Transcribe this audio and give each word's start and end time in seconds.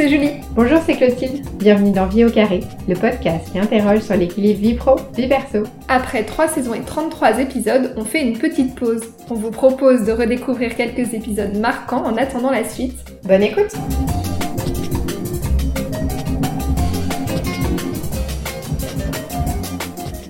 c'est 0.00 0.08
Julie. 0.08 0.30
Bonjour, 0.52 0.80
c'est 0.86 0.94
Clotilde. 0.94 1.44
Bienvenue 1.58 1.90
dans 1.90 2.06
Vie 2.06 2.24
au 2.24 2.30
carré, 2.30 2.60
le 2.88 2.94
podcast 2.94 3.52
qui 3.52 3.58
interroge 3.58 4.00
sur 4.00 4.16
l'équilibre 4.16 4.58
vie 4.58 4.72
pro, 4.72 4.96
vie 5.14 5.28
perso. 5.28 5.64
Après 5.88 6.24
3 6.24 6.48
saisons 6.48 6.72
et 6.72 6.80
33 6.80 7.38
épisodes, 7.38 7.92
on 7.98 8.04
fait 8.06 8.22
une 8.22 8.38
petite 8.38 8.74
pause. 8.74 9.02
On 9.28 9.34
vous 9.34 9.50
propose 9.50 10.06
de 10.06 10.12
redécouvrir 10.12 10.74
quelques 10.74 11.12
épisodes 11.12 11.54
marquants 11.58 12.02
en 12.02 12.16
attendant 12.16 12.50
la 12.50 12.64
suite. 12.64 12.96
Bonne 13.24 13.42
écoute 13.42 13.74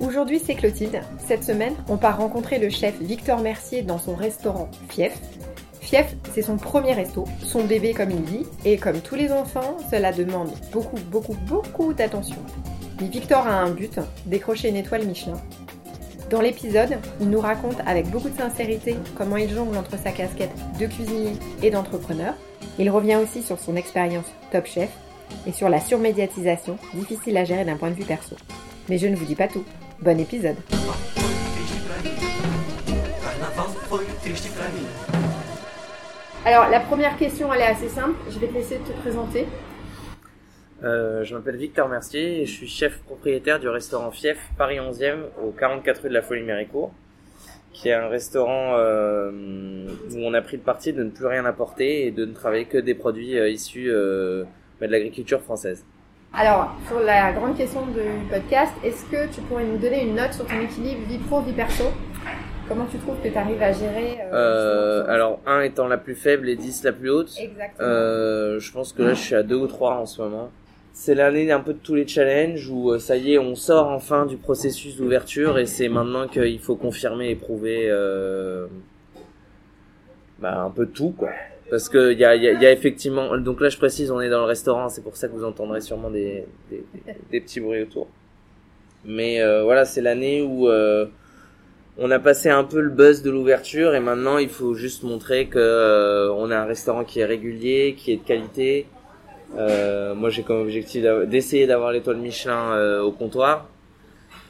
Aujourd'hui, 0.00 0.40
c'est 0.44 0.56
Clotilde. 0.56 1.00
Cette 1.28 1.44
semaine, 1.44 1.74
on 1.88 1.96
part 1.96 2.18
rencontrer 2.18 2.58
le 2.58 2.70
chef 2.70 3.00
Victor 3.00 3.38
Mercier 3.38 3.82
dans 3.82 3.98
son 3.98 4.16
restaurant 4.16 4.68
Fief. 4.88 5.12
Fief, 5.90 6.14
c'est 6.32 6.42
son 6.42 6.56
premier 6.56 6.92
resto, 6.92 7.24
son 7.42 7.64
bébé 7.64 7.94
comme 7.94 8.12
il 8.12 8.22
dit, 8.22 8.46
et 8.64 8.76
comme 8.76 9.00
tous 9.00 9.16
les 9.16 9.32
enfants, 9.32 9.76
cela 9.90 10.12
demande 10.12 10.52
beaucoup, 10.70 10.98
beaucoup, 11.10 11.34
beaucoup 11.48 11.92
d'attention. 11.92 12.36
Mais 13.00 13.08
Victor 13.08 13.44
a 13.44 13.54
un 13.54 13.70
but, 13.70 13.98
décrocher 14.24 14.68
une 14.68 14.76
étoile 14.76 15.04
Michelin. 15.04 15.40
Dans 16.30 16.40
l'épisode, 16.40 16.96
il 17.20 17.28
nous 17.28 17.40
raconte 17.40 17.78
avec 17.86 18.08
beaucoup 18.08 18.28
de 18.28 18.36
sincérité 18.36 18.94
comment 19.16 19.36
il 19.36 19.50
jongle 19.52 19.76
entre 19.76 19.98
sa 19.98 20.12
casquette 20.12 20.54
de 20.78 20.86
cuisinier 20.86 21.32
et 21.60 21.70
d'entrepreneur. 21.72 22.34
Il 22.78 22.88
revient 22.88 23.16
aussi 23.16 23.42
sur 23.42 23.58
son 23.58 23.74
expérience 23.74 24.26
top 24.52 24.66
chef 24.66 24.90
et 25.44 25.52
sur 25.52 25.68
la 25.68 25.80
surmédiatisation, 25.80 26.78
difficile 26.94 27.36
à 27.36 27.42
gérer 27.42 27.64
d'un 27.64 27.76
point 27.76 27.90
de 27.90 27.96
vue 27.96 28.04
perso. 28.04 28.36
Mais 28.88 28.98
je 28.98 29.08
ne 29.08 29.16
vous 29.16 29.24
dis 29.24 29.34
pas 29.34 29.48
tout. 29.48 29.64
Bon 30.00 30.20
épisode. 30.20 30.54
Alors, 36.46 36.70
la 36.70 36.80
première 36.80 37.18
question, 37.18 37.52
elle 37.52 37.60
est 37.60 37.66
assez 37.66 37.88
simple. 37.88 38.14
Je 38.30 38.38
vais 38.38 38.46
te 38.46 38.54
laisser 38.54 38.78
te 38.78 38.92
présenter. 39.02 39.46
Euh, 40.82 41.22
je 41.22 41.34
m'appelle 41.34 41.56
Victor 41.56 41.86
Mercier 41.86 42.40
et 42.40 42.46
je 42.46 42.52
suis 42.52 42.66
chef 42.66 43.00
propriétaire 43.00 43.60
du 43.60 43.68
restaurant 43.68 44.10
Fief 44.10 44.38
Paris 44.56 44.78
11e 44.78 45.18
au 45.44 45.50
44 45.50 46.02
rue 46.02 46.08
de 46.08 46.14
la 46.14 46.22
Folie 46.22 46.42
Méricourt, 46.42 46.92
qui 47.74 47.90
est 47.90 47.92
un 47.92 48.08
restaurant 48.08 48.76
euh, 48.78 49.30
où 50.12 50.16
on 50.16 50.32
a 50.32 50.40
pris 50.40 50.56
le 50.56 50.62
parti 50.62 50.94
de 50.94 51.04
ne 51.04 51.10
plus 51.10 51.26
rien 51.26 51.44
apporter 51.44 52.06
et 52.06 52.10
de 52.10 52.24
ne 52.24 52.32
travailler 52.32 52.64
que 52.64 52.78
des 52.78 52.94
produits 52.94 53.38
euh, 53.38 53.50
issus 53.50 53.90
bah, 54.80 54.86
de 54.86 54.92
l'agriculture 54.92 55.42
française. 55.42 55.84
Alors, 56.32 56.70
sur 56.86 57.00
la 57.00 57.32
grande 57.32 57.54
question 57.54 57.84
du 57.86 58.00
podcast, 58.30 58.72
est-ce 58.82 59.04
que 59.04 59.30
tu 59.34 59.42
pourrais 59.42 59.64
nous 59.64 59.76
donner 59.76 60.04
une 60.04 60.14
note 60.14 60.32
sur 60.32 60.46
ton 60.46 60.58
équilibre 60.58 61.06
vie 61.06 61.18
pro, 61.18 61.42
vie 61.42 61.52
perso? 61.52 61.84
Comment 62.70 62.86
tu 62.86 62.98
trouves 62.98 63.20
que 63.20 63.26
tu 63.26 63.36
arrives 63.36 63.60
à 63.60 63.72
gérer 63.72 64.18
euh, 64.32 65.04
Alors, 65.08 65.40
1 65.44 65.62
étant 65.62 65.88
la 65.88 65.98
plus 65.98 66.14
faible 66.14 66.48
et 66.48 66.54
10 66.54 66.84
la 66.84 66.92
plus 66.92 67.10
haute. 67.10 67.34
Exactement. 67.36 67.88
Euh, 67.88 68.60
je 68.60 68.70
pense 68.70 68.92
que 68.92 69.02
là, 69.02 69.12
je 69.14 69.20
suis 69.20 69.34
à 69.34 69.42
2 69.42 69.56
ou 69.56 69.66
3 69.66 69.96
en 69.96 70.06
ce 70.06 70.22
moment. 70.22 70.52
C'est 70.92 71.16
l'année 71.16 71.50
un 71.50 71.58
peu 71.58 71.72
de 71.72 71.80
tous 71.80 71.96
les 71.96 72.06
challenges 72.06 72.70
où 72.70 72.96
ça 73.00 73.16
y 73.16 73.32
est, 73.32 73.38
on 73.38 73.56
sort 73.56 73.88
enfin 73.88 74.24
du 74.24 74.36
processus 74.36 74.96
d'ouverture 74.96 75.58
et 75.58 75.66
c'est 75.66 75.88
maintenant 75.88 76.28
qu'il 76.28 76.60
faut 76.60 76.76
confirmer 76.76 77.30
et 77.30 77.34
prouver 77.34 77.88
euh, 77.90 78.68
bah, 80.38 80.62
un 80.62 80.70
peu 80.70 80.86
tout, 80.86 81.10
quoi. 81.10 81.30
Parce 81.70 81.88
que 81.88 82.12
il 82.12 82.20
y 82.20 82.24
a, 82.24 82.36
y, 82.36 82.46
a, 82.46 82.52
y 82.52 82.66
a, 82.66 82.70
effectivement, 82.70 83.36
donc 83.36 83.60
là 83.60 83.68
je 83.68 83.78
précise, 83.78 84.12
on 84.12 84.20
est 84.20 84.30
dans 84.30 84.40
le 84.40 84.46
restaurant, 84.46 84.88
c'est 84.88 85.02
pour 85.02 85.16
ça 85.16 85.26
que 85.26 85.32
vous 85.32 85.44
entendrez 85.44 85.80
sûrement 85.80 86.10
des, 86.10 86.44
des, 86.70 86.84
des, 86.94 87.14
des 87.32 87.40
petits 87.40 87.58
bruits 87.58 87.82
autour. 87.82 88.06
Mais 89.04 89.42
euh, 89.42 89.64
voilà, 89.64 89.84
c'est 89.84 90.02
l'année 90.02 90.42
où 90.42 90.68
euh, 90.68 91.06
on 92.00 92.10
a 92.10 92.18
passé 92.18 92.48
un 92.48 92.64
peu 92.64 92.80
le 92.80 92.88
buzz 92.88 93.22
de 93.22 93.30
l'ouverture 93.30 93.94
et 93.94 94.00
maintenant 94.00 94.38
il 94.38 94.48
faut 94.48 94.74
juste 94.74 95.02
montrer 95.02 95.46
que 95.46 95.58
euh, 95.58 96.32
on 96.32 96.50
a 96.50 96.56
un 96.56 96.64
restaurant 96.64 97.04
qui 97.04 97.20
est 97.20 97.26
régulier, 97.26 97.94
qui 97.96 98.12
est 98.12 98.16
de 98.16 98.26
qualité. 98.26 98.86
Euh, 99.56 100.14
moi 100.14 100.30
j'ai 100.30 100.42
comme 100.42 100.62
objectif 100.62 101.04
d'essayer 101.26 101.66
d'avoir 101.66 101.92
l'étoile 101.92 102.16
Michelin 102.16 103.00
au 103.00 103.12
comptoir. 103.12 103.68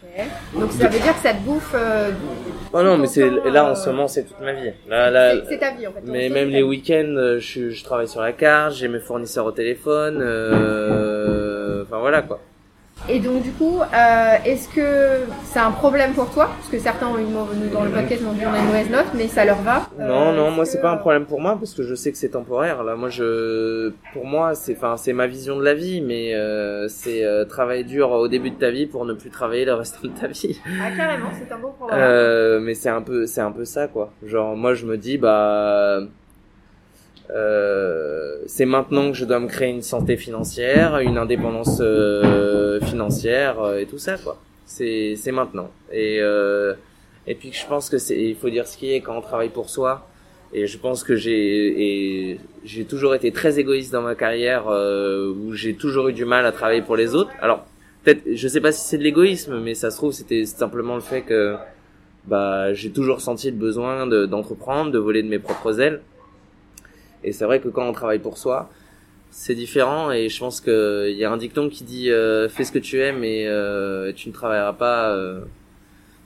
Okay. 0.03 0.25
Donc 0.59 0.73
ça 0.73 0.89
veut 0.89 0.99
dire 0.99 1.15
que 1.15 1.21
ça 1.21 1.35
te 1.35 1.43
bouffe. 1.43 1.75
Euh, 1.75 2.11
oh 2.73 2.83
non, 2.83 2.97
mais 2.97 3.07
c'est 3.07 3.29
là 3.29 3.71
en 3.71 3.75
ce 3.75 3.91
moment 3.91 4.09
c'est 4.09 4.25
toute 4.25 4.41
ma 4.41 4.53
vie. 4.53 4.73
Là, 4.89 5.11
là, 5.11 5.35
c'est 5.47 5.59
ta 5.59 5.73
vie 5.73 5.87
en 5.87 5.93
fait. 5.93 6.01
Mais 6.05 6.29
même 6.31 6.49
les 6.49 6.63
week-ends, 6.63 7.37
je, 7.39 7.71
je, 7.71 7.85
travaille 7.85 8.09
sur 8.09 8.23
la 8.23 8.33
carte, 8.33 8.75
j'ai 8.75 8.89
mes 8.89 9.01
fournisseurs 9.01 9.45
au 9.45 9.53
téléphone. 9.53 10.21
Euh, 10.23 11.83
enfin 11.83 11.99
voilà 11.99 12.23
quoi. 12.23 12.41
Et 13.09 13.19
donc 13.19 13.43
du 13.43 13.51
coup, 13.53 13.81
euh, 13.81 14.35
est-ce 14.45 14.69
que 14.69 15.25
c'est 15.45 15.59
un 15.59 15.71
problème 15.73 16.13
pour 16.13 16.31
toi? 16.31 16.51
Parce 16.57 16.69
que 16.69 16.79
certains 16.79 17.09
ont 17.09 17.19
une, 17.19 17.33
dans 17.73 17.83
le 17.83 17.91
podcast 17.91 18.23
m'ont 18.23 18.33
dit 18.33 18.43
on 18.47 18.53
a 18.53 18.59
une 18.59 18.67
mauvaise 18.67 18.91
note, 18.91 19.07
mais 19.15 19.27
ça 19.27 19.45
leur 19.45 19.57
va? 19.63 19.89
Non, 19.99 20.33
non, 20.33 20.51
moi 20.51 20.65
c'est 20.65 20.81
pas 20.81 20.91
un 20.91 20.97
problème 20.97 21.25
pour 21.25 21.41
moi 21.41 21.57
parce 21.59 21.75
que 21.75 21.83
je 21.83 21.95
sais 21.95 22.13
que 22.13 22.19
c'est 22.19 22.31
temporaire. 22.31 22.85
Là, 22.85 22.97
moi 22.97 23.09
je, 23.09 23.93
pour 24.13 24.27
moi 24.27 24.55
c'est, 24.55 24.77
enfin 24.77 24.97
c'est 24.97 25.13
ma 25.13 25.27
vision 25.27 25.59
de 25.59 25.65
la 25.65 25.75
vie, 25.75 26.01
mais 26.03 26.35
euh, 26.35 26.89
c'est 26.89 27.25
euh, 27.25 27.45
travailler 27.45 27.85
dur 27.85 28.11
au 28.11 28.29
début 28.29 28.51
de 28.51 28.57
ta 28.59 28.71
vie 28.71 28.87
pour 28.87 29.05
ne 29.05 29.15
plus 29.15 29.31
travailler 29.31 29.65
le 29.65 29.75
reste 29.75 30.03
de 30.03 30.09
ta 30.09 30.27
vie. 30.29 30.61
Ah 30.67 30.91
carrément, 30.97 31.31
c'est 31.33 31.53
un 31.53 31.59
bon 31.59 31.73
problème. 31.73 31.99
Euh, 32.01 32.61
mais 32.61 32.75
c'est 32.75 32.91
un 32.91 33.03
peu, 33.03 33.27
c'est 33.27 33.41
un 33.41 33.53
peu 33.53 33.65
ça 33.65 33.89
quoi. 33.89 34.13
Genre 34.25 34.55
moi 34.57 34.75
je 34.75 34.87
me 34.87 34.97
dis 34.97 35.19
bah 35.19 36.01
euh, 37.35 38.39
c'est 38.47 38.65
maintenant 38.65 39.11
que 39.11 39.17
je 39.17 39.25
dois 39.25 39.39
me 39.39 39.47
créer 39.47 39.71
une 39.71 39.83
santé 39.83 40.17
financière, 40.17 40.99
une 40.99 41.19
indépendance 41.19 41.79
euh, 41.81 42.81
financière 42.81 43.61
euh, 43.61 43.79
et 43.79 43.87
tout 43.87 43.99
ça 43.99 44.17
quoi. 44.17 44.39
C'est 44.67 45.15
c'est 45.17 45.33
maintenant. 45.33 45.71
Et 45.93 46.19
euh, 46.21 46.75
et 47.27 47.35
puis 47.35 47.53
je 47.53 47.67
pense 47.67 47.91
que 47.91 47.99
c'est 47.99 48.21
il 48.21 48.37
faut 48.37 48.51
dire 48.51 48.67
ce 48.67 48.77
qui 48.77 48.93
est 48.93 49.01
quand 49.01 49.17
on 49.17 49.21
travaille 49.21 49.51
pour 49.51 49.69
soi. 49.71 50.07
Et 50.53 50.67
je 50.67 50.79
pense 50.79 51.05
que 51.05 51.15
j'ai 51.15 52.33
et 52.33 52.41
j'ai 52.65 52.85
toujours 52.85 53.15
été 53.15 53.31
très 53.31 53.61
égoïste 53.61 53.93
dans 53.93 54.03
ma 54.03 54.17
carrière 54.17 54.65
euh, 54.69 55.33
où 55.33 55.53
j'ai 55.53 55.75
toujours 55.75 56.09
eu 56.09 56.13
du 56.13 56.25
mal 56.25 56.45
à 56.45 56.53
travailler 56.53 56.83
pour 56.83 56.97
les 56.97 57.15
autres. 57.15 57.31
Alors 57.41 57.65
peut-être 58.03 58.23
je 58.33 58.49
sais 58.49 58.61
pas 58.61 58.73
si 58.73 58.81
c'est 58.89 58.99
de 58.99 59.05
l'égoïsme 59.05 59.61
mais 59.61 59.75
ça 59.75 59.91
se 59.93 59.97
trouve 59.97 60.13
c'était 60.13 60.45
simplement 60.47 60.97
le 60.97 61.03
fait 61.03 61.23
que 61.23 61.55
bah 62.27 62.73
j'ai 62.75 62.91
toujours 62.91 63.21
senti 63.21 63.51
le 63.51 63.57
besoin 63.57 64.07
de, 64.07 64.27
d'entreprendre, 64.27 64.91
de 64.91 64.99
voler 64.99 65.23
de 65.23 65.29
mes 65.29 65.39
propres 65.39 65.81
ailes. 65.81 66.01
Et 67.25 67.33
c'est 67.33 67.45
vrai 67.45 67.61
que 67.61 67.69
quand 67.69 67.87
on 67.87 67.93
travaille 67.93 68.19
pour 68.19 68.39
soi, 68.39 68.71
c'est 69.31 69.55
différent. 69.55 70.11
Et 70.11 70.29
je 70.29 70.39
pense 70.39 70.61
qu'il 70.61 71.17
y 71.17 71.25
a 71.25 71.31
un 71.31 71.37
dicton 71.37 71.69
qui 71.69 71.85
dit 71.85 72.11
euh, 72.11 72.49
fais 72.49 72.65
ce 72.65 72.73
que 72.73 72.79
tu 72.79 73.01
aimes 73.01 73.25
et 73.25 73.47
euh, 73.47 74.13
tu 74.13 74.29
ne 74.29 74.35
travailleras 74.35 74.73
pas, 74.75 75.11
euh, 75.11 75.43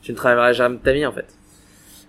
tu 0.03 0.13
ne 0.13 0.17
travailleras 0.17 0.53
jamais 0.53 0.79
ta 0.79 0.93
vie 0.93 1.07
en 1.07 1.13
fait. 1.13 1.37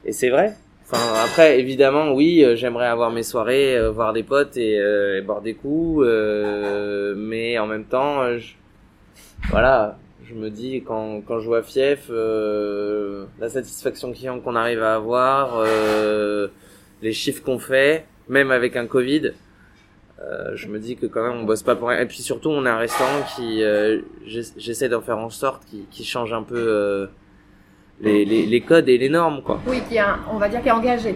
Et 0.06 0.12
c'est 0.12 0.30
vrai. 0.30 0.56
Enfin 0.84 1.00
après 1.24 1.60
évidemment 1.60 2.12
oui 2.14 2.46
j'aimerais 2.56 2.86
avoir 2.88 3.12
mes 3.12 3.24
soirées, 3.24 3.76
euh, 3.76 3.90
voir 3.90 4.14
des 4.14 4.24
potes 4.24 4.56
et, 4.56 4.76
et 4.76 5.22
boire 5.22 5.42
des 5.42 5.56
coups, 5.56 6.06
mais 7.18 7.58
en 7.58 7.66
même 7.66 7.86
temps 7.86 8.38
je... 8.38 8.54
voilà 9.50 9.98
je 10.24 10.36
me 10.36 10.50
dis 10.52 10.84
quand 10.86 11.22
quand 11.28 11.40
je 11.40 11.48
vois 11.48 11.64
Fief 11.64 12.10
la 12.10 13.50
satisfaction 13.50 14.14
client 14.14 14.40
qu'on 14.40 14.56
arrive 14.56 14.84
à 14.84 14.94
avoir, 14.94 15.66
les 17.02 17.14
chiffres 17.14 17.42
qu'on 17.44 17.58
fait 17.58 18.06
même 18.28 18.52
avec 18.52 18.76
un 18.76 18.88
Covid, 18.88 19.32
euh, 20.22 20.52
je 20.56 20.68
me 20.68 20.80
dis 20.80 20.96
que 20.96 21.06
quand 21.06 21.24
même 21.24 21.40
on 21.40 21.44
bosse 21.44 21.64
pas 21.64 21.76
pour 21.76 21.90
rien. 21.90 22.00
Et 22.00 22.06
puis 22.06 22.22
surtout, 22.22 22.50
on 22.50 22.66
est 22.66 22.70
un 22.70 22.78
restaurant 22.78 23.22
qui, 23.36 23.64
euh, 23.64 24.02
j'essaie 24.26 24.90
d'en 24.90 25.02
faire 25.02 25.18
en 25.18 25.30
sorte, 25.30 25.64
qui, 25.66 25.86
qui 25.92 26.06
change 26.06 26.34
un 26.34 26.44
peu 26.44 26.56
euh, 26.58 27.08
les, 28.02 28.26
les, 28.26 28.46
les, 28.46 28.62
codes 28.62 28.90
et 28.90 28.98
les 28.98 29.10
normes, 29.10 29.42
quoi. 29.42 29.60
Oui, 29.68 29.82
qui 29.88 29.96
est 29.96 30.00
un, 30.00 30.20
on 30.32 30.38
va 30.38 30.50
dire 30.50 30.62
qui 30.62 30.70
est 30.70 30.72
engagé. 30.72 31.16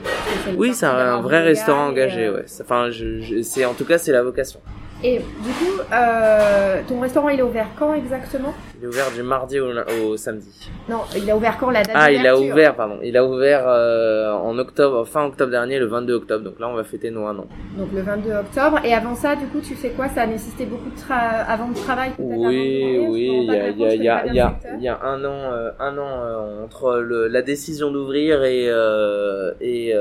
oui, 0.57 0.73
c'est 0.73 0.85
un, 0.85 1.15
un, 1.15 1.21
vrai 1.21 1.41
restaurant 1.41 1.87
engagé, 1.87 2.25
euh... 2.25 2.35
ouais. 2.37 2.45
Enfin, 2.61 2.89
je, 2.89 3.19
je 3.21 3.41
c'est 3.41 3.65
en 3.65 3.73
tout 3.73 3.85
cas 3.85 3.97
c'est 3.97 4.11
la 4.11 4.23
vocation. 4.23 4.59
Et 5.03 5.19
du 5.19 5.49
coup, 5.53 5.81
euh, 5.93 6.81
ton 6.87 6.99
restaurant 6.99 7.29
il 7.29 7.39
est 7.39 7.43
ouvert 7.43 7.67
quand 7.77 7.93
exactement? 7.93 8.53
Il 8.79 8.85
est 8.85 8.88
ouvert 8.88 9.12
du 9.12 9.23
mardi 9.23 9.59
au, 9.59 9.72
au, 10.06 10.15
samedi. 10.15 10.69
Non, 10.88 11.00
il 11.13 11.30
a 11.30 11.36
ouvert 11.36 11.57
quand 11.57 11.69
la 11.69 11.83
date 11.83 11.95
Ah, 11.98 12.12
il 12.12 12.25
a 12.25 12.38
ouvert, 12.38 12.75
pardon. 12.75 13.00
Il 13.03 13.18
a 13.18 13.25
ouvert 13.25 13.63
euh, 13.68 14.31
en 14.31 14.57
octobre, 14.57 15.06
fin 15.06 15.25
octobre 15.25 15.51
dernier, 15.51 15.80
le 15.80 15.86
22 15.86 16.13
octobre. 16.13 16.45
Donc 16.45 16.59
là, 16.59 16.69
on 16.69 16.75
va 16.75 16.86
fêter 16.86 17.12
nos 17.12 17.25
un 17.25 17.38
an. 17.39 17.45
Donc 17.77 17.89
le 17.94 18.01
22 18.01 18.31
octobre. 18.31 18.80
Et 18.86 18.94
avant 18.94 19.15
ça, 19.15 19.36
du 19.36 19.48
coup, 19.48 19.59
tu 19.59 19.75
fais 19.75 19.89
quoi? 19.89 20.07
Ça 20.07 20.21
a 20.21 20.27
nécessité 20.27 20.65
beaucoup 20.65 20.89
de 20.89 20.95
tra 20.95 21.15
avant 21.15 21.68
de 21.68 21.75
travail 21.75 22.12
Oui, 22.19 23.06
oui. 23.09 23.30
Il 23.44 23.53
y 23.53 23.57
a, 23.57 23.69
il 23.69 23.80
y 23.80 23.86
a, 23.86 23.95
il 23.95 24.03
y 24.03 24.09
a, 24.09 24.25
il 24.27 24.33
y 24.36 24.39
a, 24.39 24.59
il 24.77 24.83
y 24.83 24.88
a 24.88 25.00
un 25.03 25.25
an, 25.25 25.51
euh, 25.51 25.71
un 25.80 25.98
an 25.98 26.21
euh, 26.24 26.63
entre 26.63 27.00
le, 27.00 27.27
la 27.27 27.42
décision 27.42 27.92
d'ouvrir 27.92 28.44
et 28.44 28.68
euh, 28.69 29.51
et, 29.59 29.94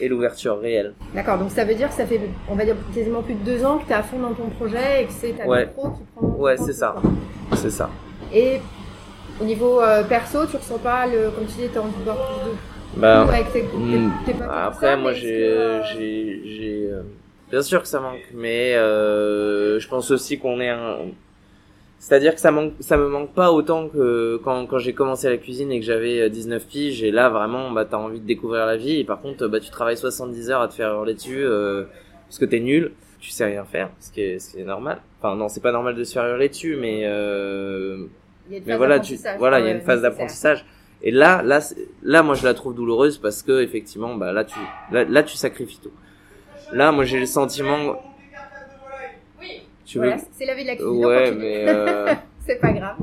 et 0.00 0.08
l'ouverture 0.08 0.58
réelle. 0.58 0.94
D'accord. 1.14 1.38
Donc 1.38 1.50
ça 1.50 1.64
veut 1.64 1.74
dire 1.74 1.88
que 1.88 1.94
ça 1.94 2.06
fait, 2.06 2.20
on 2.48 2.54
va 2.54 2.64
dire 2.64 2.76
quasiment 2.94 3.22
plus 3.22 3.34
de 3.34 3.44
deux 3.44 3.64
ans 3.64 3.78
que 3.78 3.84
tu 3.84 3.90
es 3.90 3.94
à 3.94 4.02
fond 4.02 4.18
dans 4.18 4.32
ton 4.32 4.48
projet 4.48 5.02
et 5.02 5.06
que 5.06 5.12
c'est 5.12 5.32
ta 5.32 5.46
ouais. 5.46 5.66
pro 5.66 5.90
qui 5.90 6.02
prend. 6.14 6.26
Ouais, 6.38 6.56
c'est 6.56 6.72
ça. 6.72 6.96
C'est 7.54 7.70
ça. 7.70 7.90
Et 8.34 8.60
au 9.40 9.44
niveau 9.44 9.80
euh, 9.80 10.02
perso, 10.04 10.46
tu 10.46 10.56
ressens 10.56 10.78
pas 10.78 11.06
le, 11.06 11.30
comme 11.30 11.46
tu 11.46 11.62
dis, 11.62 11.68
t'as 11.72 11.80
envie 11.80 11.98
de 11.98 12.04
boire 12.04 12.16
plus 12.16 12.50
de. 12.50 12.56
Bah, 12.96 13.26
tes, 13.52 13.62
mm, 13.62 14.10
après, 14.50 14.86
ça, 14.86 14.96
moi, 14.96 15.12
j'ai, 15.12 15.80
j'ai, 15.94 16.42
j'ai, 16.44 16.88
euh, 16.92 17.02
bien 17.50 17.62
sûr 17.62 17.80
que 17.80 17.88
ça 17.88 18.00
manque, 18.00 18.28
mais 18.34 18.74
euh, 18.74 19.78
je 19.78 19.88
pense 19.88 20.10
aussi 20.10 20.38
qu'on 20.38 20.60
est 20.60 20.68
un. 20.68 20.96
C'est-à-dire 21.98 22.34
que 22.34 22.40
ça 22.40 22.50
manque, 22.50 22.72
ça 22.80 22.96
me 22.96 23.08
manque 23.08 23.32
pas 23.32 23.52
autant 23.52 23.88
que 23.88 24.40
quand, 24.44 24.66
quand 24.66 24.78
j'ai 24.78 24.92
commencé 24.92 25.30
la 25.30 25.36
cuisine 25.36 25.70
et 25.70 25.78
que 25.78 25.86
j'avais 25.86 26.28
19 26.28 26.66
piges 26.66 27.04
et 27.04 27.12
là 27.12 27.28
vraiment 27.28 27.70
bah 27.70 27.84
t'as 27.84 27.96
envie 27.96 28.18
de 28.18 28.26
découvrir 28.26 28.66
la 28.66 28.76
vie 28.76 28.98
et 28.98 29.04
par 29.04 29.20
contre 29.20 29.46
bah 29.46 29.60
tu 29.60 29.70
travailles 29.70 29.96
70 29.96 30.50
heures 30.50 30.62
à 30.62 30.66
te 30.66 30.74
faire 30.74 30.92
hurler 30.94 31.14
dessus 31.14 31.44
euh, 31.44 31.84
parce 32.26 32.40
que 32.40 32.44
t'es 32.44 32.58
nul 32.58 32.90
tu 33.22 33.30
sais 33.30 33.44
rien 33.44 33.64
faire, 33.64 33.90
ce 34.00 34.10
qui 34.10 34.20
est, 34.20 34.38
ce 34.40 34.50
qui 34.50 34.60
est 34.60 34.64
normal. 34.64 35.00
Enfin 35.20 35.36
non, 35.36 35.48
c'est 35.48 35.60
pas 35.60 35.70
normal 35.70 35.94
de 35.94 36.02
se 36.02 36.12
faire 36.12 36.26
hurler 36.26 36.48
dessus, 36.48 36.76
mais 36.76 37.02
euh, 37.04 38.06
mais 38.50 38.76
voilà, 38.76 39.00
tu, 39.00 39.18
voilà, 39.38 39.60
il 39.60 39.66
y 39.66 39.68
a 39.68 39.72
une 39.72 39.80
phase 39.80 40.02
d'apprentissage. 40.02 40.64
Et 41.02 41.10
là, 41.10 41.42
là, 41.42 41.60
là, 42.02 42.22
moi, 42.22 42.34
je 42.34 42.44
la 42.44 42.54
trouve 42.54 42.74
douloureuse 42.74 43.18
parce 43.18 43.42
que 43.42 43.60
effectivement, 43.62 44.14
bah 44.14 44.32
là, 44.32 44.44
tu, 44.44 44.58
là, 44.92 45.04
là, 45.04 45.22
tu 45.22 45.36
sacrifies 45.36 45.80
tout. 45.80 45.90
Là, 46.72 46.92
moi, 46.92 47.04
j'ai 47.04 47.18
le 47.18 47.26
sentiment. 47.26 48.00
Tu 49.84 49.98
veux 49.98 50.14
c'est 50.32 50.46
la 50.46 50.54
vie 50.54 50.62
de 50.62 50.68
la 50.68 50.76
cuisine. 50.76 51.04
Ouais, 51.04 51.32
mais 51.32 51.68
euh, 51.68 52.14
c'est 52.46 52.60
pas 52.60 52.72
grave. 52.72 52.96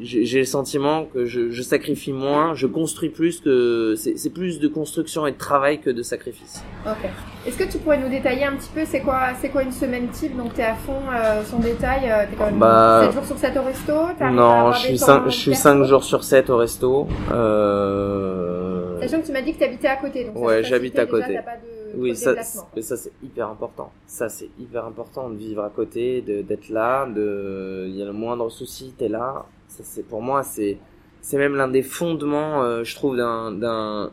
J'ai 0.00 0.38
le 0.40 0.44
sentiment 0.44 1.04
que 1.06 1.24
je, 1.26 1.50
je 1.50 1.62
sacrifie 1.62 2.12
moins, 2.12 2.54
je 2.54 2.66
construis 2.66 3.08
plus 3.10 3.40
que 3.40 3.94
c'est 3.96 4.16
c'est 4.16 4.30
plus 4.30 4.58
de 4.60 4.68
construction 4.68 5.26
et 5.26 5.32
de 5.32 5.36
travail 5.38 5.80
que 5.80 5.90
de 5.90 6.02
sacrifice. 6.02 6.62
Ok. 6.86 7.08
Est-ce 7.46 7.56
que 7.58 7.64
tu 7.70 7.78
pourrais 7.78 7.98
nous 7.98 8.08
détailler 8.08 8.44
un 8.44 8.56
petit 8.56 8.70
peu 8.74 8.82
c'est 8.84 9.00
quoi 9.00 9.28
c'est 9.40 9.48
quoi 9.50 9.62
une 9.62 9.72
semaine 9.72 10.08
type? 10.08 10.36
Donc 10.36 10.54
t'es 10.54 10.62
à 10.64 10.74
fond 10.74 11.00
euh, 11.12 11.42
son 11.44 11.58
détail, 11.58 12.10
euh, 12.10 12.24
t'es 12.30 12.36
quand 12.36 12.46
même 12.46 12.58
Bah, 12.58 13.02
7 13.04 13.12
jours 13.14 13.24
sur 13.26 13.38
7 13.38 13.56
au 13.56 13.62
resto 13.62 13.92
Non, 14.32 14.72
je 14.72 14.78
suis 14.78 14.98
temps 14.98 15.06
cinq, 15.06 15.24
je 15.26 15.30
suis 15.36 15.50
perso? 15.50 15.62
cinq 15.62 15.84
jours 15.84 16.04
sur 16.04 16.24
7 16.24 16.50
au 16.50 16.56
resto. 16.56 17.06
Euh... 17.32 19.00
Sachant 19.00 19.20
que 19.20 19.26
tu 19.26 19.32
m'as 19.32 19.42
dit 19.42 19.54
que 19.54 19.58
t'habitais 19.60 19.88
à 19.88 19.96
côté. 19.96 20.24
Donc 20.24 20.36
Ouais, 20.38 20.62
te 20.62 20.66
j'habite 20.68 20.98
à 20.98 21.04
déjà, 21.06 21.16
côté. 21.18 21.34
pas 21.36 21.56
de 21.56 21.98
Oui, 21.98 22.14
ça, 22.14 22.34
mais 22.76 22.82
ça 22.82 22.96
c'est 22.96 23.12
hyper 23.22 23.48
important. 23.48 23.90
Ça 24.06 24.28
c'est 24.28 24.48
hyper 24.58 24.84
important 24.84 25.30
de 25.30 25.36
vivre 25.36 25.64
à 25.64 25.70
côté, 25.70 26.20
d'être 26.22 26.68
là, 26.68 27.06
de 27.06 27.86
il 27.88 27.96
y 27.96 28.02
a 28.02 28.06
le 28.06 28.12
moindre 28.12 28.50
souci, 28.50 28.94
t'es 28.96 29.08
là. 29.08 29.46
Ça 29.70 29.82
c'est 29.84 30.02
pour 30.02 30.20
moi 30.20 30.42
c'est 30.42 30.78
c'est 31.22 31.38
même 31.38 31.54
l'un 31.54 31.68
des 31.68 31.82
fondements, 31.82 32.62
euh, 32.62 32.84
je 32.84 32.94
trouve, 32.94 33.16
d'un 33.16 33.52
d'un 33.52 34.10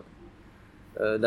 euh, 0.99 1.17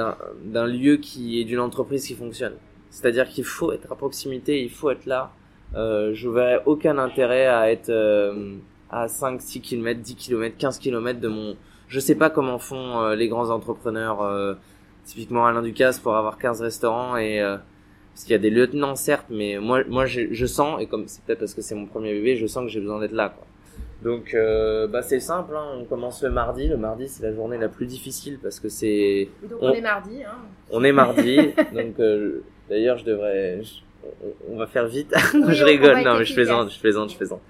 d'un 0.45 0.67
lieu 0.67 0.97
qui 0.97 1.41
est 1.41 1.45
d'une 1.45 1.61
entreprise 1.61 2.07
qui 2.07 2.15
fonctionne. 2.15 2.55
C'est-à-dire 2.91 3.29
qu'il 3.29 3.45
faut 3.45 3.73
être 3.73 3.91
à 3.93 3.97
proximité, 3.97 4.63
il 4.63 4.71
faut 4.71 4.91
être 4.91 5.07
là. 5.07 5.33
Euh, 5.77 6.13
je 6.15 6.29
verrais 6.29 6.63
aucun 6.67 6.99
intérêt 6.99 7.47
à 7.47 7.71
être 7.71 7.91
euh, 7.91 8.57
à 8.91 9.07
5, 9.09 9.41
6 9.41 9.61
km, 9.61 10.01
10 10.01 10.17
km, 10.17 10.57
15 10.59 10.79
km 10.79 11.21
de 11.21 11.29
mon... 11.29 11.57
Je 11.89 12.01
sais 12.01 12.17
pas 12.17 12.31
comment 12.31 12.59
font 12.59 13.01
euh, 13.01 13.15
les 13.15 13.29
grands 13.29 13.51
entrepreneurs, 13.51 14.23
euh, 14.23 14.55
typiquement 15.05 15.47
Alain 15.47 15.63
Ducasse, 15.63 16.01
pour 16.01 16.17
avoir 16.17 16.39
15 16.39 16.61
restaurants 16.63 17.17
et... 17.17 17.41
parce 17.41 18.25
qu'il 18.25 18.33
y 18.33 18.35
a 18.35 18.39
des 18.39 18.51
lieutenants 18.51 18.97
certes, 18.97 19.27
mais 19.31 19.59
moi, 19.61 19.85
moi 19.89 20.07
je, 20.07 20.33
je 20.33 20.47
sens, 20.47 20.81
et 20.83 20.87
comme 20.87 21.07
c'est 21.07 21.23
peut-être 21.25 21.41
parce 21.41 21.55
que 21.55 21.63
c'est 21.63 21.77
mon 21.77 21.87
premier 21.87 22.13
bébé, 22.13 22.37
je 22.37 22.47
sens 22.47 22.65
que 22.65 22.71
j'ai 22.71 22.81
besoin 22.81 23.01
d'être 23.01 23.13
là. 23.13 23.29
Quoi. 23.29 23.47
Donc 24.03 24.33
euh, 24.35 24.87
bah 24.87 25.03
c'est 25.03 25.21
simple, 25.21 25.55
hein, 25.55 25.65
on 25.79 25.85
commence 25.85 26.23
le 26.23 26.31
mardi. 26.31 26.69
Le 26.69 26.77
mardi 26.79 27.07
c'est 27.09 27.23
la 27.23 27.35
journée 27.35 27.59
la 27.59 27.69
plus 27.69 27.87
difficile 27.87 28.39
parce 28.43 28.59
que 28.59 28.69
c'est 28.69 29.29
donc 29.43 29.59
on, 29.61 29.69
on- 29.69 29.73
est 29.75 29.81
mardi. 29.83 30.23
Hein. 30.25 30.37
on 30.71 30.83
est 30.85 30.93
mardi, 30.93 31.37
donc 31.75 31.99
euh, 32.01 32.43
d'ailleurs 32.71 32.97
je 32.97 33.05
devrais, 33.05 33.63
je- 33.63 33.81
on, 34.51 34.57
va 34.57 34.67
faire 34.67 34.87
vite. 34.87 35.13
Oui, 35.35 35.43
je 35.55 35.65
rigole, 35.65 36.03
non 36.03 36.17
mais 36.17 36.25
je 36.25 36.33
plaisante, 36.33 36.61
efficace. 36.69 36.77
je 36.77 36.81
plaisante, 36.81 37.11
je 37.13 37.17
plaisante. 37.17 37.41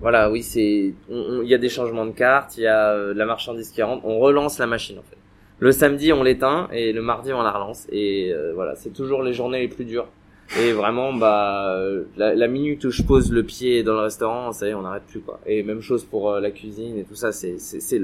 Voilà, 0.00 0.30
oui 0.30 0.42
c'est, 0.42 0.94
il 1.10 1.42
y 1.48 1.54
a 1.54 1.58
des 1.58 1.68
changements 1.68 2.06
de 2.06 2.12
cartes, 2.12 2.56
il 2.56 2.62
y 2.62 2.66
a 2.66 2.90
euh, 2.90 3.14
la 3.14 3.26
marchandise 3.26 3.70
qui 3.70 3.80
rentre, 3.82 4.04
on 4.04 4.18
relance 4.18 4.58
la 4.58 4.66
machine 4.66 4.98
en 4.98 5.02
fait. 5.02 5.16
Le 5.60 5.70
samedi 5.72 6.12
on 6.12 6.24
l'éteint 6.24 6.68
et 6.72 6.92
le 6.92 7.02
mardi 7.02 7.32
on 7.32 7.42
la 7.42 7.52
relance 7.52 7.86
et 7.92 8.32
euh, 8.32 8.52
voilà, 8.54 8.74
c'est 8.74 8.90
toujours 8.92 9.22
les 9.22 9.32
journées 9.32 9.60
les 9.60 9.68
plus 9.68 9.84
dures. 9.84 10.08
Et 10.58 10.72
vraiment, 10.72 11.12
bah, 11.12 11.76
la, 12.16 12.34
la 12.34 12.48
minute 12.48 12.84
où 12.84 12.90
je 12.90 13.02
pose 13.02 13.30
le 13.30 13.42
pied 13.44 13.82
dans 13.84 13.92
le 13.94 14.00
restaurant, 14.00 14.50
ça 14.52 14.66
y 14.66 14.70
est, 14.70 14.74
on 14.74 14.82
n'arrête 14.82 15.04
plus 15.08 15.20
quoi. 15.20 15.38
Et 15.46 15.62
même 15.62 15.80
chose 15.80 16.04
pour 16.04 16.30
euh, 16.32 16.40
la 16.40 16.50
cuisine 16.50 16.98
et 16.98 17.04
tout 17.04 17.14
ça, 17.14 17.30
c'est, 17.30 17.58
c'est, 17.58 18.00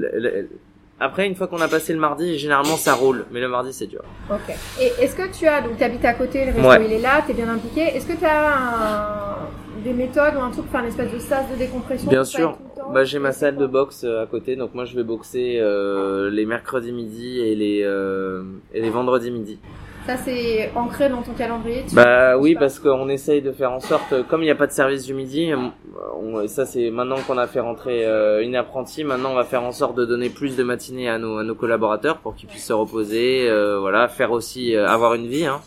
après 0.99 1.27
une 1.27 1.35
fois 1.35 1.47
qu'on 1.47 1.61
a 1.61 1.67
passé 1.67 1.93
le 1.93 1.99
mardi, 1.99 2.39
généralement 2.39 2.75
ça 2.77 2.93
roule, 2.95 3.25
mais 3.31 3.39
le 3.41 3.49
mardi 3.49 3.71
c'est 3.73 3.85
dur. 3.87 4.01
Ok. 4.31 4.55
Et 4.81 5.03
est-ce 5.03 5.15
que 5.15 5.27
tu 5.37 5.45
as, 5.45 5.61
donc 5.61 5.77
tu 5.77 5.83
habites 5.83 6.05
à 6.05 6.13
côté, 6.13 6.45
le 6.45 6.53
resto 6.53 6.67
Ouais. 6.69 6.85
il 6.85 6.93
est 6.93 7.01
là, 7.01 7.21
tu 7.25 7.31
es 7.31 7.35
bien 7.35 7.49
impliqué. 7.49 7.81
Est-ce 7.81 8.07
que 8.07 8.17
tu 8.17 8.25
as 8.25 8.55
un- 8.55 9.37
des 9.83 9.93
méthodes 9.93 10.33
ou 10.35 10.39
un 10.41 10.49
truc, 10.49 10.65
enfin 10.69 10.79
une 10.81 10.87
espèce 10.87 11.13
de 11.13 11.19
sas 11.19 11.45
de 11.51 11.55
décompression 11.57 12.09
Bien 12.09 12.23
sûr. 12.23 12.57
Bah, 12.93 13.03
j'ai 13.03 13.19
ma 13.19 13.31
salle 13.31 13.57
de 13.57 13.67
boxe 13.67 14.03
euh, 14.05 14.23
à 14.23 14.25
côté, 14.25 14.55
donc 14.55 14.73
moi 14.73 14.85
je 14.85 14.95
vais 14.95 15.03
boxer 15.03 15.59
euh, 15.59 16.29
les 16.31 16.45
mercredis 16.45 16.91
midi 16.93 17.39
et 17.41 17.53
les 17.55 17.81
euh, 17.83 18.41
et 18.73 18.81
les 18.81 18.89
vendredis 18.89 19.29
midi. 19.29 19.59
Ça 20.07 20.15
c'est 20.23 20.71
ancré 20.73 21.09
dans 21.09 21.21
ton 21.21 21.33
calendrier. 21.33 21.83
tu- 21.87 21.93
Bah 21.93 22.37
oui, 22.37 22.55
parce 22.57 22.79
qu'on 22.79 23.09
essaye 23.09 23.41
de 23.41 23.51
faire 23.51 23.73
en 23.73 23.81
sorte, 23.81 24.13
euh, 24.13 24.23
comme 24.23 24.41
il 24.41 24.45
n'y 24.45 24.51
a 24.51 24.55
pas 24.55 24.65
de 24.67 24.71
service 24.71 25.03
du 25.05 25.13
midi, 25.13 25.51
on- 25.53 26.47
ça 26.47 26.65
c'est 26.65 26.89
maintenant 26.91 27.17
qu'on 27.27 27.37
a 27.37 27.45
fait 27.45 27.59
rentrer 27.59 28.05
euh, 28.05 28.41
une 28.41 28.55
apprentie, 28.55 29.03
maintenant 29.03 29.31
on 29.31 29.35
va 29.35 29.43
faire 29.43 29.63
en 29.63 29.73
sorte 29.73 29.95
de 29.97 30.05
donner 30.05 30.29
plus 30.29 30.55
de 30.55 30.63
matinées 30.63 31.09
à 31.09 31.17
nos 31.17 31.39
à 31.39 31.43
nos 31.43 31.55
collaborateurs 31.55 32.17
pour 32.19 32.35
qu'ils 32.35 32.47
puissent 32.47 32.67
se 32.67 32.73
reposer, 32.73 33.49
euh, 33.49 33.79
voilà, 33.81 34.07
faire 34.07 34.31
aussi 34.31 34.75
euh, 34.77 34.87
avoir 34.87 35.13
une 35.13 35.27
vie. 35.27 35.45
Hein. 35.45 35.59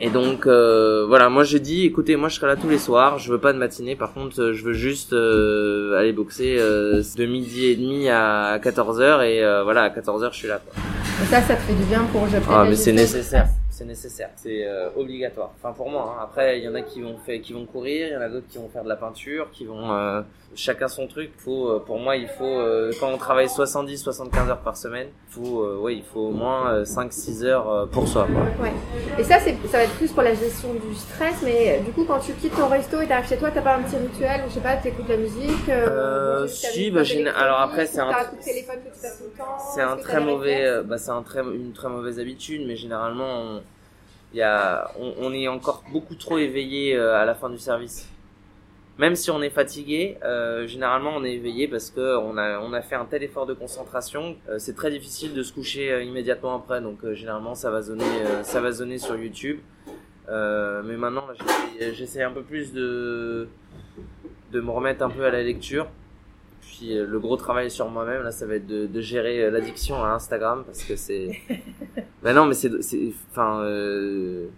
Et 0.00 0.08
donc 0.10 0.46
voilà, 0.46 1.28
moi 1.28 1.44
j'ai 1.44 1.60
dit, 1.60 1.84
écoutez, 1.86 2.16
moi 2.16 2.28
je 2.28 2.36
serai 2.36 2.48
là 2.48 2.56
tous 2.56 2.68
les 2.70 2.78
soirs, 2.78 3.18
je 3.18 3.30
veux 3.30 3.38
pas 3.38 3.52
de 3.52 3.58
matinée, 3.58 3.94
par 3.96 4.12
contre 4.14 4.52
je 4.52 4.64
veux 4.64 4.72
juste 4.72 5.12
aller 5.12 6.12
boxer 6.12 6.56
de 6.56 7.26
midi 7.26 7.66
et 7.66 7.76
demi 7.76 8.08
à 8.08 8.58
14h 8.58 9.22
et 9.22 9.62
voilà, 9.62 9.82
à 9.82 9.90
14h 9.90 10.30
je 10.32 10.36
suis 10.38 10.48
là. 10.48 10.58
Quoi. 10.64 10.82
Et 11.22 11.26
ça, 11.26 11.42
ça 11.42 11.54
te 11.54 11.60
fait 11.60 11.74
du 11.74 11.84
bien 11.84 12.02
pour 12.12 12.26
je 12.28 12.38
Ah 12.50 12.64
mais 12.66 12.76
c'est 12.76 12.92
nécessaire, 12.92 13.46
c'est 13.80 13.86
nécessaire, 13.86 14.28
c'est 14.36 14.66
euh, 14.66 14.90
obligatoire. 14.94 15.52
Enfin 15.56 15.72
pour 15.72 15.88
moi. 15.88 16.14
Hein. 16.14 16.22
Après 16.22 16.58
il 16.58 16.64
y 16.64 16.68
en 16.68 16.74
a 16.74 16.82
qui 16.82 17.00
vont 17.00 17.16
qui 17.42 17.52
vont 17.54 17.64
courir, 17.64 18.08
il 18.08 18.12
y 18.12 18.16
en 18.16 18.20
a 18.20 18.28
d'autres 18.28 18.46
qui 18.46 18.58
vont 18.58 18.68
faire 18.68 18.84
de 18.84 18.90
la 18.90 18.96
peinture, 18.96 19.50
qui 19.50 19.64
vont 19.64 19.90
euh, 19.90 20.20
chacun 20.54 20.86
son 20.86 21.06
truc. 21.06 21.32
Faut, 21.38 21.70
euh, 21.70 21.78
pour 21.78 21.98
moi 21.98 22.16
il 22.16 22.28
faut 22.28 22.44
euh, 22.44 22.92
quand 23.00 23.08
on 23.10 23.16
travaille 23.16 23.46
70-75 23.46 24.48
heures 24.48 24.60
par 24.60 24.76
semaine, 24.76 25.08
faut, 25.30 25.66
ouais 25.78 25.96
il 25.96 26.02
faut 26.02 26.26
au 26.26 26.30
moins 26.30 26.82
5-6 26.82 27.44
heures 27.44 27.88
pour 27.90 28.06
soi. 28.06 28.26
Quoi. 28.30 28.66
Ouais. 28.66 28.72
Et 29.18 29.24
ça, 29.24 29.38
c'est, 29.38 29.56
ça 29.68 29.78
va 29.78 29.84
être 29.84 29.94
plus 29.94 30.12
pour 30.12 30.22
la 30.22 30.34
gestion 30.34 30.74
du 30.74 30.94
stress, 30.94 31.36
mais 31.42 31.80
du 31.80 31.92
coup, 31.92 32.04
quand 32.04 32.18
tu 32.18 32.32
quittes 32.32 32.56
ton 32.56 32.68
resto 32.68 33.00
et 33.00 33.06
t'arrives 33.06 33.28
chez 33.28 33.36
toi, 33.38 33.50
t'as 33.50 33.62
pas 33.62 33.76
un 33.76 33.82
petit 33.82 33.96
rituel, 33.96 34.42
ou 34.44 34.48
je 34.48 34.54
sais 34.54 34.60
pas, 34.60 34.76
t'écoutes 34.76 35.08
la 35.08 35.16
musique 35.16 35.68
Euh, 35.68 36.46
si, 36.46 36.90
bah, 36.90 37.02
alors 37.36 37.60
après, 37.60 37.86
c'est 37.86 38.00
un-. 38.00 38.12
C'est 39.72 39.82
un 39.82 39.96
très 39.96 40.20
mauvais, 40.20 40.82
bah 40.84 40.98
c'est 40.98 41.10
un 41.10 41.22
très 41.22 41.40
une 41.40 41.72
très 41.72 41.88
mauvaise 41.88 42.18
habitude, 42.18 42.62
mais 42.66 42.76
généralement 42.76 43.26
on, 43.26 43.62
y 44.34 44.42
on, 44.98 45.14
on 45.20 45.32
est 45.32 45.48
encore 45.48 45.82
beaucoup 45.92 46.14
trop 46.14 46.38
éveillé 46.38 46.96
euh, 46.96 47.16
à 47.16 47.24
la 47.24 47.34
fin 47.34 47.50
du 47.50 47.58
service. 47.58 48.08
Même 49.00 49.16
si 49.16 49.30
on 49.30 49.40
est 49.40 49.48
fatigué, 49.50 50.18
euh, 50.24 50.66
généralement 50.66 51.12
on 51.16 51.24
est 51.24 51.32
éveillé 51.32 51.66
parce 51.68 51.90
que 51.90 52.18
on 52.18 52.36
a 52.36 52.82
fait 52.82 52.96
un 52.96 53.06
tel 53.06 53.22
effort 53.22 53.46
de 53.46 53.54
concentration, 53.54 54.36
euh, 54.50 54.58
c'est 54.58 54.76
très 54.76 54.90
difficile 54.90 55.32
de 55.32 55.42
se 55.42 55.54
coucher 55.54 55.90
euh, 55.90 56.02
immédiatement 56.02 56.54
après. 56.54 56.82
Donc 56.82 57.02
euh, 57.02 57.14
généralement 57.14 57.54
ça 57.54 57.70
va 57.70 57.80
zoner 57.80 58.04
ça 58.42 58.60
va 58.60 58.72
zoner 58.72 58.98
sur 58.98 59.16
YouTube. 59.16 59.60
Mais 60.28 60.96
maintenant 60.98 61.24
j'essaie 61.80 62.22
un 62.22 62.30
peu 62.30 62.42
plus 62.42 62.74
de 62.74 63.48
de 64.52 64.60
me 64.60 64.70
remettre 64.70 65.02
un 65.02 65.10
peu 65.10 65.24
à 65.24 65.30
la 65.30 65.42
lecture. 65.42 65.86
Puis 66.80 66.96
euh, 66.96 67.06
le 67.06 67.20
gros 67.20 67.36
travail 67.36 67.70
sur 67.70 67.90
moi-même 67.90 68.22
là, 68.22 68.30
ça 68.30 68.46
va 68.46 68.54
être 68.54 68.66
de, 68.66 68.86
de 68.86 69.00
gérer 69.02 69.44
euh, 69.44 69.50
l'addiction 69.50 70.02
à 70.02 70.12
Instagram 70.12 70.64
parce 70.64 70.82
que 70.82 70.96
c'est. 70.96 71.38
bah 72.22 72.32
non, 72.32 72.46
mais 72.46 72.54
c'est 72.54 72.82
c'est 72.82 73.12
enfin. 73.30 73.60
Euh... 73.64 74.48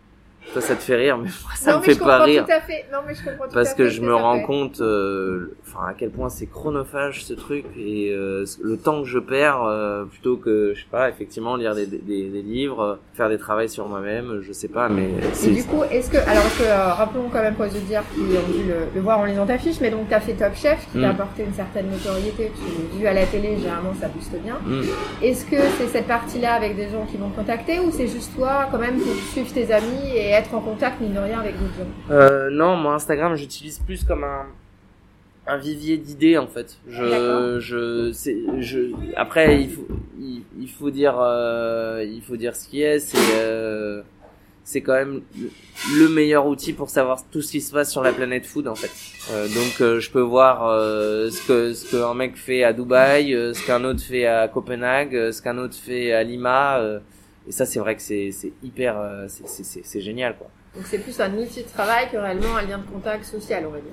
Toi, 0.53 0.61
ça 0.61 0.75
te 0.75 0.83
fait 0.83 0.97
rire, 0.97 1.17
mais 1.19 1.25
moi, 1.29 1.51
ça 1.57 1.71
non, 1.73 1.77
me 1.79 1.81
mais 1.83 1.87
fait 1.87 1.95
je 1.95 2.05
pas 2.05 2.23
rire 2.25 2.45
Tout 2.45 2.53
à 2.53 2.61
fait. 2.61 2.85
Non, 2.93 2.99
mais 3.07 3.15
je 3.15 3.25
comprends 3.25 3.47
tout 3.47 3.55
parce 3.55 3.71
à 3.71 3.75
que 3.75 3.89
je 3.89 4.01
me 4.03 4.15
rends 4.15 4.41
fait. 4.41 4.45
compte, 4.47 4.81
euh, 4.81 5.57
enfin 5.67 5.87
à 5.89 5.95
quel 5.95 6.11
point 6.11 6.29
c'est 6.29 6.47
chronophage 6.47 7.25
ce 7.25 7.33
truc 7.33 7.65
et 7.79 8.11
euh, 8.13 8.45
le 8.61 8.77
temps 8.77 9.03
que 9.03 9.09
je 9.09 9.19
perds 9.19 9.63
euh, 9.65 10.05
plutôt 10.05 10.37
que 10.37 10.73
je 10.75 10.81
sais 10.81 10.87
pas 10.91 11.09
effectivement 11.09 11.57
lire 11.57 11.75
des, 11.75 11.87
des, 11.87 11.99
des 12.29 12.43
livres, 12.43 12.99
faire 13.15 13.29
des 13.29 13.39
travaux 13.39 13.67
sur 13.69 13.87
moi-même, 13.89 14.41
je 14.43 14.53
sais 14.53 14.69
pas, 14.69 14.89
mais 14.89 15.09
Et 15.47 15.51
du 15.51 15.65
coup, 15.65 15.83
est-ce 15.91 16.11
que, 16.11 16.17
alors, 16.19 16.45
est-ce 16.45 16.59
que, 16.59 16.65
rappelons 16.97 17.29
quand 17.33 17.41
même 17.43 17.55
les 17.59 17.77
auditeurs 17.77 18.05
qui 18.15 18.21
ont 18.21 18.53
dû 18.53 18.69
le, 18.69 18.75
le 18.95 19.01
voir 19.01 19.21
en 19.21 19.25
lisant 19.25 19.47
ta 19.47 19.57
fiche, 19.59 19.77
mais 19.81 19.91
donc 19.91 20.09
tu 20.09 20.15
as 20.15 20.21
fait 20.21 20.33
Top 20.35 20.55
Chef, 20.55 20.87
qui 20.91 20.99
Mm. 20.99 21.03
t'a 21.03 21.11
apporté 21.11 21.45
une 21.45 21.55
certaine 21.55 21.91
notoriété, 21.91 22.51
tu 22.57 22.99
vu 22.99 23.07
à 23.07 23.13
la 23.15 23.25
télé, 23.27 23.57
généralement 23.57 23.95
ça 24.01 24.09
booste 24.09 24.35
bien. 24.43 24.57
Hmm. 24.67 24.83
Est-ce 25.23 25.45
que 25.47 25.57
c'est 25.79 25.87
cette 25.87 26.07
partie-là 26.09 26.55
avec 26.55 26.77
des 26.77 26.89
gens 26.91 27.07
qui 27.11 27.17
vont 27.17 27.29
te 27.31 27.37
contacter 27.37 27.79
ou 27.81 27.91
c'est 27.91 28.09
juste 28.09 28.35
toi 28.37 28.69
quand 28.71 28.79
même 28.79 28.99
pour 28.99 29.15
suivre 29.33 29.53
tes 29.53 29.73
amis 29.73 30.11
et 30.17 30.32
être 30.33 30.55
en 30.55 30.61
contact, 30.61 31.01
mine 31.01 31.15
de 31.15 31.19
rien, 31.19 31.41
avec 31.41 31.59
d'autres 31.59 31.75
gens 31.75 32.15
Euh, 32.15 32.51
non, 32.51 32.77
moi 32.77 32.95
Instagram, 32.95 33.35
j'utilise 33.37 33.79
plus 33.79 34.05
comme 34.05 34.25
un 34.25 34.47
un 35.45 35.57
vivier 35.59 35.97
d'idées 35.99 36.39
en 36.39 36.47
fait. 36.47 36.77
Je 36.89 37.03
D'accord. 37.05 37.61
je 37.61 38.13
c'est 38.13 38.37
je 38.61 38.93
après 39.17 39.61
il 39.61 39.71
faut 39.71 39.89
il, 40.21 40.43
il 40.61 40.69
faut 40.69 40.91
dire 40.91 41.17
euh, 41.21 42.05
il 42.09 42.23
faut 42.23 42.37
dire 42.37 42.55
ce 42.55 42.69
qui 42.69 42.81
est, 42.83 43.01
c'est 43.01 43.19
euh, 43.35 44.03
c'est 44.63 44.83
quand 44.83 44.93
même 44.93 45.23
le 45.99 46.09
meilleur 46.09 46.47
outil 46.47 46.73
pour 46.73 46.91
savoir 46.91 47.25
tout 47.33 47.43
ce 47.43 47.51
qui 47.51 47.61
se 47.61 47.73
passe 47.73 47.91
sur 47.91 48.05
la 48.05 48.13
planète 48.13 48.47
food 48.47 48.69
en 48.69 48.77
fait. 48.77 48.93
Euh, 49.33 49.49
donc 49.49 49.81
euh, 49.81 49.99
je 49.99 50.13
peux 50.13 50.21
voir 50.21 50.65
euh, 50.69 51.29
ce 51.31 51.45
que 51.49 51.73
ce 51.73 51.91
qu'un 51.91 52.15
mec 52.15 52.37
fait 52.37 52.63
à 52.63 52.73
Dubaï, 52.73 53.35
euh, 53.35 53.53
ce 53.53 53.67
qu'un 53.67 53.83
autre 53.83 54.01
fait 54.01 54.27
à 54.27 54.47
Copenhague, 54.47 55.17
euh, 55.17 55.33
ce 55.33 55.43
qu'un 55.43 55.59
autre 55.59 55.75
fait 55.75 56.13
à 56.13 56.23
Lima 56.23 56.79
euh, 56.79 57.01
et 57.47 57.53
ça 57.53 57.67
c'est 57.67 57.79
vrai 57.79 57.97
que 57.97 58.03
c'est 58.03 58.33
hyper 58.63 58.99
euh, 58.99 59.27
c'est 59.29 60.01
génial 60.01 60.37
quoi. 60.37 60.49
Donc 60.75 60.87
c'est 60.87 60.99
plus 60.99 61.21
un 61.21 61.33
outil 61.35 61.63
de 61.63 61.69
travail 61.69 62.11
que 62.11 62.17
réellement 62.17 62.57
un 62.57 62.63
lien 62.63 62.79
de 62.79 62.87
contact 62.87 63.25
social, 63.25 63.67
on 63.67 63.71
va 63.71 63.81
dire. 63.81 63.93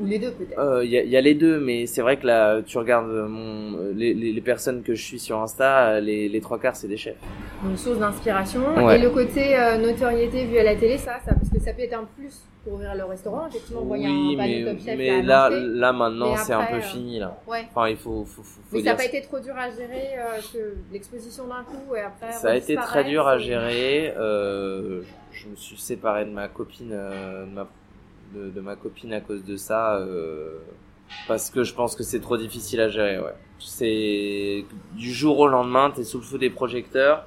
Ou 0.00 0.06
les 0.06 0.18
deux 0.18 0.32
peut-être. 0.32 0.58
Euh, 0.58 0.84
Il 0.84 0.90
y, 0.90 0.98
a, 0.98 1.04
y 1.04 1.16
a 1.16 1.20
les 1.20 1.34
deux, 1.34 1.60
mais 1.60 1.86
c'est 1.86 2.02
vrai 2.02 2.16
que 2.16 2.26
là, 2.26 2.62
tu 2.62 2.78
regardes 2.78 3.08
mon, 3.28 3.92
les, 3.94 4.12
les, 4.12 4.32
les 4.32 4.40
personnes 4.40 4.82
que 4.82 4.94
je 4.94 5.02
suis 5.02 5.18
sur 5.20 5.40
Insta, 5.40 6.00
les, 6.00 6.28
les 6.28 6.40
trois 6.40 6.58
quarts, 6.58 6.74
c'est 6.76 6.88
des 6.88 6.96
chefs. 6.96 7.16
Une 7.64 7.76
source 7.76 7.98
d'inspiration. 7.98 8.60
Ouais. 8.84 8.98
Et 8.98 9.02
le 9.02 9.10
côté 9.10 9.56
euh, 9.56 9.78
notoriété 9.78 10.46
vu 10.46 10.58
à 10.58 10.64
la 10.64 10.74
télé, 10.74 10.98
ça, 10.98 11.20
ça, 11.24 11.34
parce 11.34 11.48
que 11.48 11.60
ça 11.60 11.72
peut 11.72 11.82
être 11.82 11.94
un 11.94 12.08
plus 12.16 12.42
pour 12.64 12.74
ouvrir 12.74 12.94
le 12.94 13.04
restaurant. 13.04 13.46
Effectivement, 13.46 13.82
oui, 13.84 14.04
un 14.04 14.36
panneau 14.36 14.36
mais, 14.36 14.64
Top 14.64 14.78
Chef 14.84 14.98
mais 14.98 15.22
là, 15.22 15.50
là 15.50 15.92
maintenant, 15.92 16.36
c'est 16.36 16.54
un 16.54 16.64
peu 16.64 16.76
euh, 16.76 16.80
fini 16.80 17.18
là. 17.18 17.38
Ouais. 17.46 17.66
Enfin, 17.70 17.88
il 17.88 17.96
faut, 17.96 18.24
faut, 18.24 18.42
faut, 18.42 18.60
faut 18.68 18.76
Mais 18.76 18.82
ça 18.82 18.90
n'a 18.90 18.96
pas 18.96 19.04
été 19.04 19.20
trop 19.20 19.38
dur 19.38 19.54
à 19.56 19.70
gérer 19.70 20.14
euh, 20.18 20.72
l'exposition 20.92 21.44
d'un 21.46 21.62
coup 21.62 21.94
et 21.94 22.00
après. 22.00 22.32
Ça 22.32 22.50
a 22.50 22.56
été 22.56 22.74
très 22.74 23.04
dur 23.04 23.28
à 23.28 23.38
gérer. 23.38 24.12
Euh, 24.18 25.02
je 25.30 25.48
me 25.48 25.56
suis 25.56 25.76
séparé 25.76 26.24
de 26.24 26.30
ma 26.30 26.48
copine, 26.48 26.90
euh, 26.92 27.44
de, 27.44 27.50
ma, 27.50 27.68
de, 28.34 28.60
ma 28.60 28.76
copine 28.76 29.12
à 29.12 29.20
cause 29.20 29.44
de 29.44 29.56
ça, 29.56 29.96
euh, 29.96 30.58
parce 31.28 31.50
que 31.50 31.64
je 31.64 31.74
pense 31.74 31.94
que 31.94 32.02
c'est 32.02 32.20
trop 32.20 32.36
difficile 32.36 32.80
à 32.80 32.88
gérer. 32.88 33.18
Ouais. 33.18 33.34
C'est 33.58 34.64
du 34.92 35.12
jour 35.12 35.38
au 35.38 35.48
lendemain, 35.48 35.90
t'es 35.94 36.04
sous 36.04 36.18
le 36.18 36.24
feu 36.24 36.38
des 36.38 36.50
projecteurs. 36.50 37.26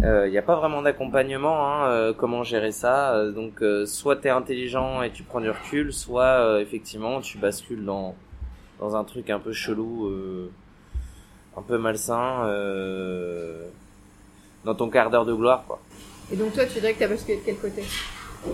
Il 0.00 0.30
n'y 0.30 0.38
a 0.38 0.42
pas 0.42 0.54
vraiment 0.54 0.80
d'accompagnement. 0.80 1.66
Hein, 1.66 1.88
euh, 1.88 2.12
comment 2.16 2.44
gérer 2.44 2.70
ça 2.70 3.14
Euh, 3.14 3.32
Donc, 3.32 3.62
euh, 3.62 3.84
soit 3.84 4.16
t'es 4.16 4.30
intelligent 4.30 5.02
et 5.02 5.10
tu 5.10 5.24
prends 5.24 5.40
du 5.40 5.50
recul, 5.50 5.92
soit 5.92 6.22
euh, 6.22 6.60
effectivement 6.60 7.20
tu 7.20 7.36
bascules 7.38 7.84
dans 7.84 8.14
dans 8.78 8.94
un 8.94 9.02
truc 9.02 9.28
un 9.28 9.40
peu 9.40 9.52
chelou, 9.52 10.06
euh, 10.06 10.50
un 11.56 11.62
peu 11.62 11.78
malsain. 11.78 12.44
Euh, 12.46 13.66
dans 14.64 14.74
ton 14.74 14.90
quart 14.90 15.10
d'heure 15.10 15.24
de 15.24 15.34
gloire, 15.34 15.64
quoi. 15.66 15.80
Et 16.32 16.36
donc 16.36 16.52
toi, 16.52 16.64
tu 16.66 16.74
dirais 16.74 16.92
que 16.92 16.98
t'as 16.98 17.08
basculé 17.08 17.38
de 17.38 17.42
quel 17.44 17.56
côté? 17.56 17.82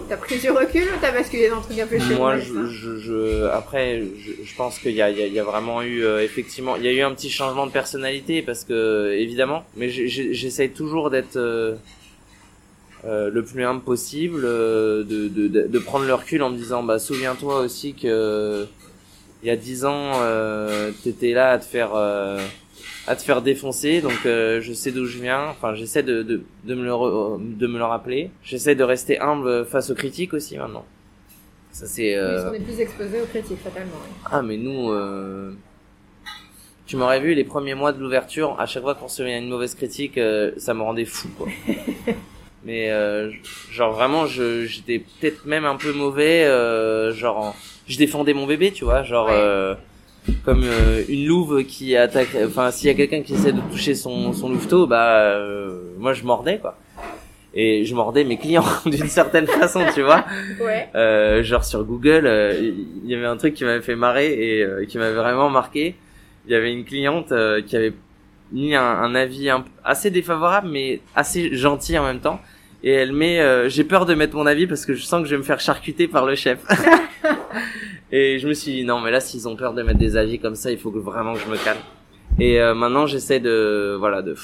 T'as 0.08 0.16
pris 0.16 0.38
du 0.38 0.50
recul 0.50 0.82
ou 0.84 0.98
t'as 1.00 1.12
basculé 1.12 1.48
dans 1.48 1.58
un 1.58 1.60
truc 1.60 1.78
un 1.78 1.86
peu 1.86 1.98
chelou 1.98 2.16
Moi, 2.16 2.38
je, 2.38 2.66
je, 2.66 2.96
je- 2.98 3.44
après, 3.48 4.02
je, 4.18 4.32
je 4.44 4.54
pense 4.56 4.78
qu'il 4.78 4.92
y 4.92 5.02
a, 5.02 5.10
il 5.10 5.18
y, 5.18 5.30
y 5.32 5.38
a 5.38 5.44
vraiment 5.44 5.82
eu, 5.82 6.04
euh, 6.04 6.22
effectivement, 6.22 6.76
il 6.76 6.84
y 6.84 6.88
a 6.88 6.92
eu 6.92 7.00
un 7.02 7.12
petit 7.14 7.30
changement 7.30 7.66
de 7.66 7.72
personnalité 7.72 8.42
parce 8.42 8.64
que, 8.64 9.12
évidemment, 9.12 9.64
mais 9.76 9.88
j'essaye 9.90 10.70
toujours 10.70 11.10
d'être 11.10 11.36
euh, 11.36 11.74
euh, 13.04 13.30
le 13.30 13.44
plus 13.44 13.64
humble 13.64 13.82
possible, 13.82 14.42
euh, 14.44 15.04
de, 15.04 15.28
de, 15.28 15.48
de, 15.48 15.66
de 15.66 15.78
prendre 15.78 16.06
le 16.06 16.14
recul 16.14 16.42
en 16.42 16.50
me 16.50 16.56
disant, 16.56 16.82
bah, 16.82 16.98
souviens-toi 16.98 17.60
aussi 17.60 17.94
que 17.94 18.66
il 19.42 19.48
y 19.48 19.50
a 19.50 19.56
dix 19.56 19.84
ans, 19.84 20.12
euh, 20.22 20.90
t'étais 21.02 21.32
là 21.32 21.50
à 21.50 21.58
te 21.58 21.66
faire, 21.66 21.90
euh, 21.94 22.40
à 23.06 23.16
te 23.16 23.22
faire 23.22 23.42
défoncer, 23.42 24.00
donc 24.00 24.24
euh, 24.26 24.60
je 24.62 24.72
sais 24.72 24.90
d'où 24.92 25.04
je 25.06 25.18
viens. 25.18 25.48
Enfin, 25.48 25.74
j'essaie 25.74 26.02
de, 26.02 26.22
de, 26.22 26.42
de 26.64 26.74
me 26.74 26.84
le, 26.84 26.90
re- 26.92 27.56
de 27.58 27.66
me 27.66 27.78
le 27.78 27.84
rappeler. 27.84 28.30
J'essaie 28.42 28.74
de 28.74 28.84
rester 28.84 29.18
humble 29.20 29.66
face 29.66 29.90
aux 29.90 29.94
critiques 29.94 30.32
aussi 30.34 30.56
maintenant. 30.56 30.84
Ça 31.72 31.86
c'est. 31.86 32.14
Euh... 32.14 32.48
qu'on 32.48 32.54
est 32.54 32.60
plus 32.60 32.80
exposé 32.80 33.20
aux 33.20 33.26
critiques, 33.26 33.58
fatalement. 33.62 33.92
ouais. 33.92 34.28
Ah 34.30 34.42
mais 34.42 34.56
nous, 34.56 34.90
euh... 34.92 35.52
tu 36.86 36.96
m'aurais 36.96 37.20
vu 37.20 37.34
les 37.34 37.44
premiers 37.44 37.74
mois 37.74 37.92
de 37.92 38.00
l'ouverture. 38.00 38.56
À 38.58 38.66
chaque 38.66 38.82
fois 38.82 38.94
qu'on 38.94 39.06
recevait 39.06 39.36
une 39.38 39.48
mauvaise 39.48 39.74
critique, 39.74 40.16
euh, 40.18 40.52
ça 40.56 40.72
me 40.74 40.82
rendait 40.82 41.04
fou 41.04 41.28
quoi. 41.36 41.48
mais 42.64 42.90
euh, 42.90 43.30
genre 43.70 43.92
vraiment, 43.92 44.26
je 44.26 44.64
j'étais 44.66 45.00
peut-être 45.20 45.44
même 45.46 45.64
un 45.64 45.76
peu 45.76 45.92
mauvais. 45.92 46.44
Euh, 46.44 47.12
genre, 47.12 47.38
en- 47.38 47.56
je 47.86 47.98
défendais 47.98 48.32
mon 48.32 48.46
bébé, 48.46 48.72
tu 48.72 48.84
vois, 48.84 49.02
genre. 49.02 49.26
Ouais. 49.26 49.32
euh, 49.34 49.74
Comme 50.44 50.62
euh, 50.64 51.02
une 51.08 51.26
louve 51.26 51.64
qui 51.64 51.96
attaque, 51.96 52.36
enfin 52.46 52.70
s'il 52.70 52.86
y 52.88 52.90
a 52.90 52.94
quelqu'un 52.94 53.22
qui 53.22 53.34
essaie 53.34 53.52
de 53.52 53.60
toucher 53.70 53.94
son 53.94 54.32
son 54.32 54.48
louveteau, 54.48 54.86
bah 54.86 55.18
euh, 55.36 55.80
moi 55.98 56.12
je 56.14 56.24
mordais 56.24 56.58
quoi, 56.58 56.78
et 57.54 57.84
je 57.84 57.94
mordais 57.94 58.24
mes 58.24 58.38
clients 58.38 58.64
d'une 58.86 59.08
certaine 59.08 59.46
façon, 59.46 59.82
tu 59.94 60.02
vois. 60.02 60.24
Ouais. 60.62 60.88
Euh, 60.94 61.42
genre 61.42 61.64
sur 61.64 61.84
Google, 61.84 62.26
euh, 62.26 62.54
il 63.04 63.10
y 63.10 63.14
avait 63.14 63.26
un 63.26 63.36
truc 63.36 63.54
qui 63.54 63.64
m'avait 63.64 63.82
fait 63.82 63.96
marrer 63.96 64.32
et 64.32 64.62
euh, 64.62 64.84
qui 64.86 64.96
m'avait 64.98 65.14
vraiment 65.14 65.50
marqué. 65.50 65.94
Il 66.46 66.52
y 66.52 66.54
avait 66.54 66.72
une 66.72 66.84
cliente 66.84 67.32
euh, 67.32 67.60
qui 67.62 67.76
avait 67.76 67.92
mis 68.52 68.74
un, 68.74 68.82
un 68.82 69.14
avis 69.14 69.50
un- 69.50 69.64
assez 69.84 70.10
défavorable 70.10 70.68
mais 70.70 71.00
assez 71.14 71.54
gentil 71.54 71.98
en 71.98 72.04
même 72.04 72.20
temps. 72.20 72.40
Et 72.82 72.92
elle 72.92 73.12
met, 73.12 73.40
euh, 73.40 73.68
j'ai 73.70 73.84
peur 73.84 74.04
de 74.04 74.14
mettre 74.14 74.36
mon 74.36 74.44
avis 74.46 74.66
parce 74.66 74.84
que 74.84 74.92
je 74.94 75.02
sens 75.04 75.22
que 75.22 75.26
je 75.28 75.34
vais 75.34 75.38
me 75.38 75.42
faire 75.42 75.60
charcuter 75.60 76.06
par 76.06 76.26
le 76.26 76.34
chef. 76.34 76.58
et 78.16 78.38
je 78.38 78.46
me 78.46 78.54
suis 78.54 78.72
dit 78.72 78.84
non 78.84 79.00
mais 79.00 79.10
là 79.10 79.20
s'ils 79.20 79.48
ont 79.48 79.56
peur 79.56 79.74
de 79.74 79.82
mettre 79.82 79.98
des 79.98 80.16
avis 80.16 80.38
comme 80.38 80.54
ça, 80.54 80.70
il 80.70 80.78
faut 80.78 80.90
que 80.90 80.98
vraiment 80.98 81.34
que 81.34 81.40
je 81.40 81.48
me 81.48 81.56
calme. 81.62 81.80
Et 82.38 82.60
euh, 82.60 82.74
maintenant 82.74 83.06
j'essaie 83.06 83.40
de, 83.40 83.96
voilà, 83.98 84.22
de 84.22 84.34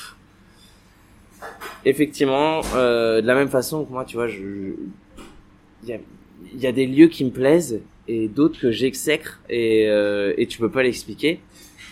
effectivement, 1.84 2.60
euh, 2.74 3.20
de 3.20 3.26
la 3.26 3.34
même 3.34 3.48
façon 3.48 3.84
que 3.84 3.92
moi, 3.92 4.04
tu 4.04 4.16
vois, 4.16 4.28
je, 4.28 4.74
il 5.84 6.00
y 6.58 6.66
a, 6.66 6.72
des 6.72 6.86
lieux 6.86 7.08
qui 7.08 7.24
me 7.24 7.30
plaisent 7.30 7.80
et 8.08 8.28
d'autres 8.28 8.60
que 8.60 8.70
j'exècre 8.70 9.40
et, 9.48 9.88
euh, 9.88 10.34
et 10.36 10.46
tu 10.46 10.58
peux 10.58 10.70
pas 10.70 10.82
l'expliquer. 10.82 11.40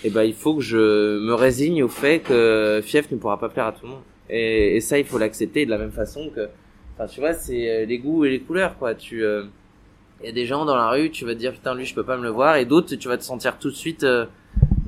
Et 0.04 0.10
ben, 0.10 0.22
il 0.22 0.34
faut 0.34 0.54
que 0.54 0.62
je 0.62 1.18
me 1.18 1.34
résigne 1.34 1.82
au 1.82 1.88
fait 1.88 2.20
que 2.20 2.80
Fief 2.84 3.10
ne 3.10 3.16
pourra 3.16 3.38
pas 3.38 3.48
plaire 3.48 3.66
à 3.66 3.72
tout 3.72 3.84
le 3.84 3.90
monde. 3.90 4.02
Et, 4.30 4.76
et 4.76 4.80
ça, 4.80 4.98
il 4.98 5.04
faut 5.04 5.18
l'accepter 5.18 5.64
de 5.64 5.70
la 5.70 5.78
même 5.78 5.90
façon 5.90 6.30
que, 6.34 6.48
enfin, 6.94 7.06
tu 7.06 7.20
vois, 7.20 7.32
c'est 7.32 7.70
euh, 7.70 7.84
les 7.84 7.98
goûts 7.98 8.24
et 8.24 8.30
les 8.30 8.40
couleurs, 8.40 8.78
quoi. 8.78 8.94
Tu, 8.94 9.24
il 10.20 10.26
y 10.26 10.28
a 10.28 10.32
des 10.32 10.46
gens 10.46 10.64
dans 10.64 10.76
la 10.76 10.90
rue, 10.90 11.10
tu 11.10 11.24
vas 11.24 11.34
te 11.34 11.38
dire 11.38 11.52
putain 11.52 11.74
lui, 11.74 11.84
je 11.86 11.94
peux 11.94 12.04
pas 12.04 12.16
me 12.16 12.22
le 12.22 12.30
voir, 12.30 12.56
et 12.56 12.64
d'autres, 12.64 12.94
tu 12.96 13.08
vas 13.08 13.16
te 13.18 13.24
sentir 13.24 13.58
tout 13.58 13.70
de 13.70 13.76
suite. 13.76 14.04
euh, 14.04 14.26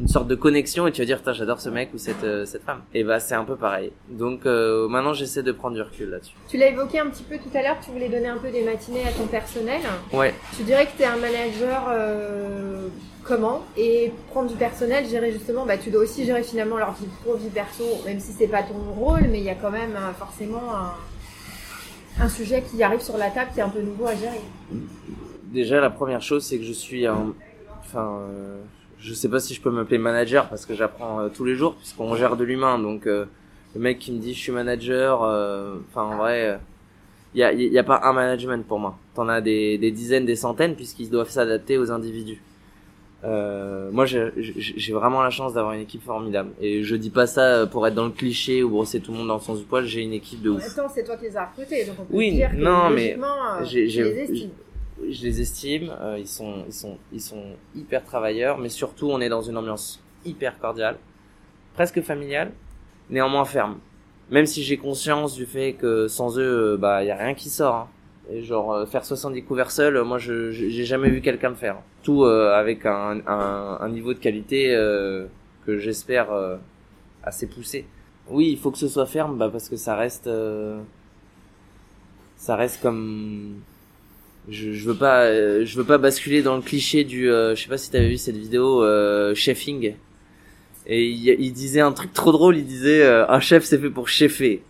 une 0.01 0.09
sorte 0.09 0.29
de 0.29 0.35
connexion 0.35 0.87
et 0.87 0.93
tu 0.93 1.03
vas 1.03 1.05
dire 1.05 1.19
putain 1.19 1.35
j'adore 1.35 1.61
ce 1.61 1.69
mec 1.69 1.91
ou 1.93 1.99
cette 1.99 2.25
euh, 2.25 2.47
cette 2.47 2.65
femme. 2.65 2.81
Et 2.95 3.05
bah 3.05 3.21
c'est 3.21 3.35
un 3.35 3.45
peu 3.45 3.55
pareil. 3.57 3.93
Donc 4.09 4.47
euh, 4.47 4.89
maintenant 4.89 5.13
j'essaie 5.13 5.43
de 5.43 5.53
prendre 5.53 5.75
du 5.77 5.83
recul 5.83 6.09
là-dessus. 6.09 6.33
Tu 6.49 6.57
l'as 6.57 6.69
évoqué 6.69 6.99
un 7.01 7.11
petit 7.11 7.23
peu 7.23 7.37
tout 7.37 7.55
à 7.55 7.61
l'heure, 7.61 7.77
tu 7.85 7.91
voulais 7.91 8.09
donner 8.09 8.29
un 8.29 8.39
peu 8.39 8.51
des 8.51 8.63
matinées 8.63 9.07
à 9.07 9.13
ton 9.13 9.27
personnel. 9.27 9.83
ouais. 10.15 10.35
Tu 10.57 10.63
dirais 10.63 10.87
que 10.87 10.97
tu 10.97 11.03
es 11.03 11.05
un 11.07 11.19
manager 11.19 11.87
euh, 11.91 12.89
comment? 13.25 13.63
Et 13.77 14.13
prendre 14.31 14.49
du 14.49 14.57
personnel, 14.57 15.07
gérer 15.07 15.33
justement, 15.33 15.67
bah, 15.67 15.77
tu 15.77 15.91
dois 15.91 16.03
aussi 16.03 16.25
gérer 16.25 16.43
finalement 16.45 16.79
leur 16.79 16.93
vie 16.95 17.07
pro, 17.23 17.37
vie 17.37 17.51
perso, 17.51 17.85
même 18.07 18.21
si 18.21 18.33
c'est 18.33 18.49
pas 18.49 18.63
ton 18.63 18.79
rôle, 18.99 19.25
mais 19.31 19.39
il 19.41 19.45
y 19.45 19.51
a 19.51 19.55
quand 19.55 19.71
même 19.71 19.95
euh, 19.97 20.13
forcément 20.19 20.75
un, 20.75 20.95
un 22.21 22.29
sujet 22.29 22.63
qui 22.63 22.83
arrive 22.83 23.01
sur 23.01 23.17
la 23.17 23.31
table 23.31 23.51
qui 23.53 23.61
est 23.61 23.63
un 23.63 23.69
peu 23.69 23.81
nouveau 23.81 24.07
à 24.07 24.15
gérer. 24.15 24.41
déjà 25.45 25.81
la 25.81 25.91
première 25.91 26.23
chose 26.23 26.45
c'est 26.45 26.59
que 26.59 26.65
je 26.65 26.73
suis 26.73 27.07
un 27.07 27.35
enfin 27.81 28.21
euh, 28.29 28.61
je 28.99 29.15
sais 29.15 29.29
pas 29.29 29.41
si 29.41 29.55
je 29.55 29.61
peux 29.61 29.71
m'appeler 29.71 29.99
manager 29.99 30.49
parce 30.49 30.67
que 30.67 30.75
j'apprends 30.75 31.21
euh, 31.21 31.29
tous 31.29 31.45
les 31.45 31.55
jours 31.55 31.75
puisqu'on 31.77 32.15
gère 32.15 32.37
de 32.37 32.45
l'humain. 32.45 32.79
Donc 32.79 33.07
euh, 33.07 33.25
le 33.75 33.81
mec 33.81 33.99
qui 33.99 34.13
me 34.13 34.19
dit 34.19 34.35
je 34.35 34.39
suis 34.39 34.53
manager 34.53 35.23
euh, 35.23 35.77
enfin 35.89 36.03
en 36.03 36.17
vrai 36.19 36.61
il 37.35 37.41
y 37.41 37.45
a, 37.45 37.53
y 37.53 37.79
a 37.79 37.85
pas 37.85 38.01
un 38.05 38.13
management 38.13 38.67
pour 38.67 38.79
moi. 38.79 38.99
T'en 39.15 39.29
as 39.29 39.41
des 39.41 39.91
dizaines 39.91 40.27
des 40.27 40.37
centaines 40.37 40.75
puisqu'ils 40.77 41.11
doivent 41.11 41.31
s'adapter 41.31 41.79
aux 41.79 41.91
individus 41.91 42.43
euh, 43.23 43.91
moi 43.91 44.07
j'ai 44.07 44.93
vraiment 44.93 45.23
la 45.23 45.29
chance 45.31 45.53
d'avoir 45.53 45.75
une 45.75 45.83
équipe 45.83 46.03
formidable 46.03 46.53
et 46.61 46.83
je 46.83 46.97
dis 46.97 47.11
pas 47.11 47.27
ça 47.27 47.67
pour 47.67 47.87
être 47.87 47.95
dans 47.95 48.07
le 48.07 48.11
cliché 48.13 48.63
ou 48.63 48.71
brosser 48.71 49.01
tout 49.01 49.13
le 49.13 49.19
monde 49.19 49.29
dans 49.29 49.35
le 49.35 49.41
sens 49.41 49.59
du 49.59 49.65
poil 49.67 49.85
j'ai 49.85 50.01
une 50.03 50.15
équipe 50.15 50.41
de 50.41 50.49
ouf 50.51 50.75
temps, 50.75 50.89
c'est 50.89 51.05
toi 51.05 51.17
qui 51.19 51.25
les 51.25 51.37
as 51.37 51.47
recrutés, 51.47 51.85
donc 51.85 51.97
on 52.01 52.05
peut 52.07 52.17
Oui, 52.17 52.33
dire 52.33 52.51
que 52.51 52.57
non, 52.57 52.89
mais 52.91 53.19
euh, 53.19 53.65
j'ai- 53.65 53.89
j'ai- 53.89 54.05
les 54.05 54.21
estimes. 54.21 54.51
je 55.11 55.23
les 55.23 55.41
estime, 55.43 55.93
euh, 56.01 56.17
ils 56.19 56.27
sont, 56.29 56.65
ils 56.67 56.73
sont, 56.73 56.97
ils 57.13 57.21
sont 57.21 57.43
hyper 57.77 58.05
travailleurs, 58.05 58.57
mais 58.59 58.71
surtout 58.71 59.11
on 59.11 59.21
est 59.21 59.29
dans 59.29 59.43
une 59.43 59.59
ambiance 59.59 60.01
hyper 60.25 60.59
cordiale, 60.59 60.97
presque 61.75 62.01
familiale, 62.01 62.53
néanmoins 63.11 63.45
ferme. 63.45 63.77
Même 64.31 64.47
si 64.47 64.63
j'ai 64.63 64.77
conscience 64.79 65.35
du 65.35 65.45
fait 65.45 65.73
que 65.75 66.09
sans 66.09 66.39
eux, 66.39 66.73
euh, 66.75 66.77
bah, 66.79 67.05
y 67.05 67.11
a 67.11 67.17
rien 67.17 67.35
qui 67.35 67.51
sort. 67.51 67.75
hein. 67.75 67.89
Et 68.33 68.43
genre 68.43 68.73
euh, 68.73 68.87
faire 68.87 69.05
70 69.05 69.43
couverts 69.43 69.71
seul, 69.71 69.97
euh, 69.97 70.05
moi 70.05 70.19
je 70.19 70.51
j'ai 70.53 70.85
jamais 70.85 71.11
vu 71.11 71.21
quelqu'un 71.21 71.51
le 71.51 71.57
faire. 71.57 71.79
Tout 72.03 72.25
euh, 72.25 72.53
avec 72.55 72.87
un, 72.87 73.21
un, 73.27 73.79
un 73.81 73.89
niveau 73.89 74.15
de 74.15 74.19
qualité 74.19 74.69
que 75.67 75.79
j'espère 75.79 76.29
assez 77.23 77.47
poussé. 77.47 77.87
Oui, 78.29 78.51
il 78.51 78.59
faut 78.59 78.71
que 78.71 78.79
ce 78.79 78.89
soit 78.89 79.07
ferme, 79.07 79.37
bah, 79.39 79.49
parce 79.51 79.69
que 79.69 79.77
ça 79.77 79.97
reste, 79.97 80.31
ça 82.37 82.57
reste 82.57 82.81
comme 82.81 83.61
je, 84.49 84.73
je 84.73 84.85
veux 84.87 84.97
pas 84.97 85.25
euh, 85.25 85.65
je 85.65 85.77
veux 85.77 85.85
pas 85.85 85.99
basculer 85.99 86.43
dans 86.43 86.57
le 86.57 86.63
cliché 86.63 87.05
du 87.05 87.31
euh, 87.31 87.55
je 87.55 87.63
sais 87.63 87.69
pas 87.69 87.79
si 87.79 87.91
t'avais 87.91 88.09
vu 88.09 88.17
cette 88.17 88.37
vidéo 88.37 88.83
euh, 88.83 89.35
chefing 89.35 89.95
et 90.87 91.09
il, 91.09 91.29
il 91.39 91.53
disait 91.53 91.81
un 91.81 91.93
truc 91.93 92.13
trop 92.13 92.33
drôle 92.33 92.57
il 92.57 92.67
disait 92.67 93.07
un 93.07 93.41
chef 93.41 93.65
c'est 93.65 93.79
fait 93.79 93.91
pour 93.91 94.09
chefer. 94.09 94.63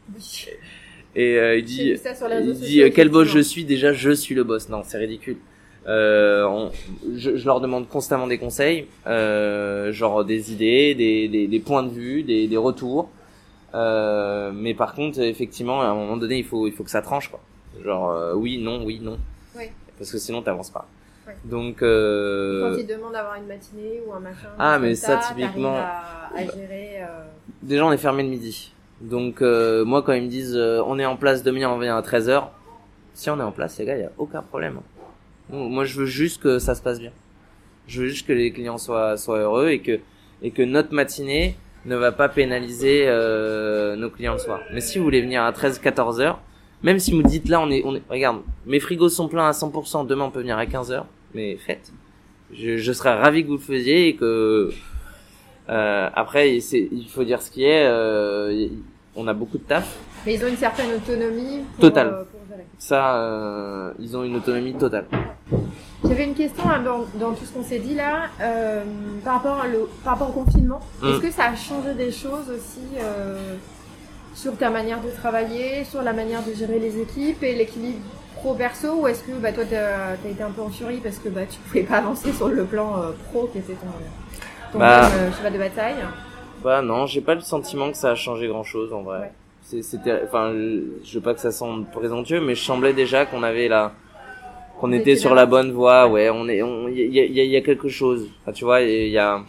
Et 1.16 1.36
euh, 1.38 1.56
il 1.58 1.64
dit 1.64 1.94
il 1.94 2.54
dit 2.54 2.90
quel 2.92 3.08
boss 3.08 3.26
je 3.28 3.40
suis 3.40 3.64
déjà 3.64 3.92
je 3.92 4.10
suis 4.12 4.34
le 4.34 4.44
boss 4.44 4.68
non 4.68 4.82
c'est 4.84 4.98
ridicule 4.98 5.36
euh, 5.88 6.44
on- 6.46 6.70
je, 7.16 7.36
je 7.36 7.46
leur 7.46 7.60
demande 7.60 7.88
constamment 7.88 8.26
des 8.26 8.38
conseils 8.38 8.86
euh, 9.06 9.92
genre 9.92 10.24
des 10.24 10.52
idées 10.52 10.94
des, 10.94 11.26
des, 11.28 11.46
des 11.48 11.60
points 11.60 11.82
de 11.82 11.88
vue 11.90 12.22
des, 12.22 12.46
des 12.46 12.56
retours 12.56 13.08
euh, 13.74 14.50
mais 14.54 14.74
par 14.74 14.94
contre 14.94 15.20
effectivement 15.20 15.80
à 15.82 15.86
un 15.86 15.94
moment 15.94 16.16
donné 16.16 16.38
il 16.38 16.44
faut 16.44 16.66
il 16.66 16.72
faut 16.72 16.84
que 16.84 16.90
ça 16.90 17.02
tranche 17.02 17.28
quoi 17.28 17.40
genre 17.84 18.10
euh, 18.10 18.34
oui 18.34 18.58
non 18.58 18.84
oui 18.84 19.00
non 19.02 19.18
Ouais. 19.56 19.72
parce 19.98 20.12
que 20.12 20.18
sinon 20.18 20.42
t'avances 20.42 20.70
pas 20.70 20.86
Ouais. 21.26 21.34
donc 21.44 21.82
euh, 21.82 22.70
Quand 22.72 22.78
ils 22.80 22.86
demandent 22.86 23.12
d'avoir 23.12 23.34
une 23.36 23.46
matinée 23.46 24.00
ou 24.06 24.12
un 24.14 24.20
machin. 24.20 24.48
Ah, 24.58 24.78
mais 24.80 24.94
ça, 24.94 25.18
typiquement- 25.18 25.76
À, 25.76 26.30
à 26.34 26.42
gérer. 26.44 27.02
euh, 27.02 27.06
déjà 27.62 27.84
on 27.84 27.92
est 27.92 27.98
fermé 27.98 28.22
le 28.22 28.30
midi 28.30 28.72
donc 29.00 29.40
euh, 29.40 29.84
moi 29.84 30.02
quand 30.02 30.12
ils 30.12 30.24
me 30.24 30.28
disent 30.28 30.56
euh, 30.56 30.82
on 30.86 30.98
est 30.98 31.06
en 31.06 31.16
place 31.16 31.42
demain 31.42 31.68
on 31.68 31.78
vient 31.78 31.96
à 31.96 32.02
13h 32.02 32.48
si 33.14 33.30
on 33.30 33.38
est 33.38 33.42
en 33.42 33.52
place 33.52 33.78
les 33.78 33.84
gars 33.84 33.96
il 33.96 34.02
y 34.02 34.04
a 34.04 34.12
aucun 34.18 34.42
problème 34.42 34.80
Moi, 35.50 35.84
je 35.84 35.98
veux 35.98 36.06
juste 36.06 36.40
que 36.42 36.58
ça 36.58 36.74
se 36.74 36.82
passe 36.82 37.00
bien. 37.00 37.10
Je 37.86 38.02
veux 38.02 38.08
juste 38.08 38.26
que 38.26 38.32
les 38.32 38.52
clients 38.52 38.78
soient 38.78 39.16
soient 39.16 39.40
heureux 39.40 39.68
et 39.70 39.80
que 39.80 39.98
et 40.42 40.52
que 40.52 40.62
notre 40.62 40.94
matinée 40.94 41.56
ne 41.86 41.96
va 41.96 42.12
pas 42.12 42.28
pénaliser 42.28 43.04
euh, 43.06 43.96
nos 43.96 44.10
clients 44.10 44.34
le 44.34 44.38
soir. 44.38 44.60
Mais 44.72 44.80
si 44.80 44.98
vous 44.98 45.04
voulez 45.04 45.22
venir 45.22 45.42
à 45.42 45.50
13-14 45.50 46.20
heures, 46.20 46.40
même 46.82 46.98
si 46.98 47.10
vous 47.12 47.22
dites 47.22 47.48
là 47.48 47.60
on 47.60 47.70
est 47.70 47.82
on 47.84 47.96
est 47.96 48.02
regarde, 48.08 48.42
mes 48.66 48.80
frigos 48.80 49.08
sont 49.08 49.28
pleins 49.28 49.48
à 49.48 49.52
100%, 49.52 50.06
demain 50.06 50.24
on 50.26 50.30
peut 50.30 50.40
venir 50.40 50.56
à 50.56 50.66
15 50.66 50.92
heures, 50.92 51.06
mais 51.34 51.56
faites. 51.56 51.92
Je, 52.52 52.76
je 52.76 52.92
serais 52.92 53.14
ravi 53.14 53.42
que 53.42 53.48
vous 53.48 53.54
le 53.54 53.60
faisiez 53.60 54.08
et 54.08 54.16
que 54.16 54.70
après 55.70 56.60
c'est 56.60 56.88
il 56.90 57.08
faut 57.08 57.24
dire 57.24 57.40
ce 57.42 57.50
qui 57.50 57.64
est 57.64 57.86
euh, 57.86 58.68
on 59.16 59.26
a 59.28 59.34
beaucoup 59.34 59.58
de 59.58 59.62
taf. 59.64 59.96
Mais 60.26 60.34
ils 60.34 60.44
ont 60.44 60.48
une 60.48 60.56
certaine 60.56 60.92
autonomie. 60.94 61.60
Pour, 61.74 61.80
Totale. 61.80 62.08
euh, 62.08 62.24
pour 62.24 62.40
gérer. 62.48 62.64
Ça 62.78 63.16
euh, 63.16 63.92
ils 63.98 64.16
ont 64.16 64.22
une 64.24 64.36
autonomie 64.36 64.74
totale. 64.74 65.06
J'avais 66.04 66.24
une 66.24 66.34
question 66.34 66.64
hein, 66.68 66.80
dans, 66.82 67.04
dans 67.18 67.34
tout 67.34 67.44
ce 67.44 67.52
qu'on 67.52 67.62
s'est 67.62 67.78
dit 67.78 67.94
là, 67.94 68.28
euh, 68.40 68.82
par, 69.24 69.34
rapport 69.34 69.60
à 69.60 69.66
le, 69.68 69.88
par 70.02 70.14
rapport 70.14 70.30
au 70.30 70.44
confinement. 70.44 70.80
Mm. 71.02 71.08
Est-ce 71.08 71.20
que 71.20 71.30
ça 71.30 71.44
a 71.44 71.56
changé 71.56 71.94
des 71.94 72.10
choses 72.10 72.48
aussi 72.50 72.80
euh, 72.98 73.56
sur 74.34 74.56
ta 74.56 74.70
manière 74.70 75.00
de 75.02 75.10
travailler, 75.10 75.84
sur 75.84 76.02
la 76.02 76.12
manière 76.12 76.42
de 76.42 76.54
gérer 76.54 76.78
les 76.78 76.98
équipes 77.00 77.42
et 77.42 77.54
l'équilibre 77.54 77.98
pro-perso 78.36 79.02
Ou 79.02 79.08
est-ce 79.08 79.22
que 79.22 79.32
bah, 79.32 79.52
toi, 79.52 79.64
t'as 79.68 80.12
as 80.24 80.28
été 80.30 80.42
un 80.42 80.50
peu 80.50 80.62
en 80.62 80.70
furie 80.70 81.00
parce 81.02 81.18
que 81.18 81.28
bah, 81.28 81.42
tu 81.48 81.58
pouvais 81.60 81.82
pas 81.82 81.98
avancer 81.98 82.32
sur 82.32 82.48
le 82.48 82.64
plan 82.64 82.96
euh, 82.98 83.10
pro 83.30 83.48
qui 83.52 83.58
était 83.58 83.74
ton, 83.74 83.88
ton 84.72 84.78
Bah. 84.78 85.08
bon, 85.08 85.14
euh, 85.16 85.32
cheval 85.36 85.52
de 85.52 85.58
bataille 85.58 85.96
Bah 86.62 86.82
non, 86.82 87.06
j'ai 87.06 87.20
pas 87.20 87.34
le 87.34 87.40
sentiment 87.40 87.90
que 87.90 87.96
ça 87.96 88.10
a 88.10 88.14
changé 88.14 88.46
grand 88.48 88.62
chose 88.64 88.92
en 88.92 89.02
vrai. 89.02 89.18
Ouais. 89.20 89.32
C'est- 89.62 89.82
C'était, 89.82 90.20
enfin, 90.24 90.52
je, 90.52 91.14
veux 91.14 91.20
pas 91.20 91.34
que 91.34 91.40
ça 91.40 91.52
semble 91.52 91.86
présomptueux, 91.90 92.40
mais 92.40 92.54
je 92.54 92.62
semblais 92.62 92.92
déjà 92.92 93.24
qu'on 93.26 93.42
avait 93.42 93.68
la, 93.68 93.92
qu'on 94.80 94.90
était 94.92 95.16
sur 95.16 95.34
la 95.34 95.46
bonne 95.46 95.70
voie. 95.72 96.08
Ouais, 96.08 96.28
on 96.30 96.48
est, 96.48 96.62
on, 96.62 96.88
il 96.88 96.98
y 96.98 97.20
y, 97.20 97.46
y 97.48 97.56
a 97.56 97.60
quelque 97.60 97.88
chose. 97.88 98.28
Enfin, 98.42 98.52
tu 98.52 98.64
vois, 98.64 98.80
il 98.80 99.08
y 99.08 99.18
a, 99.18 99.42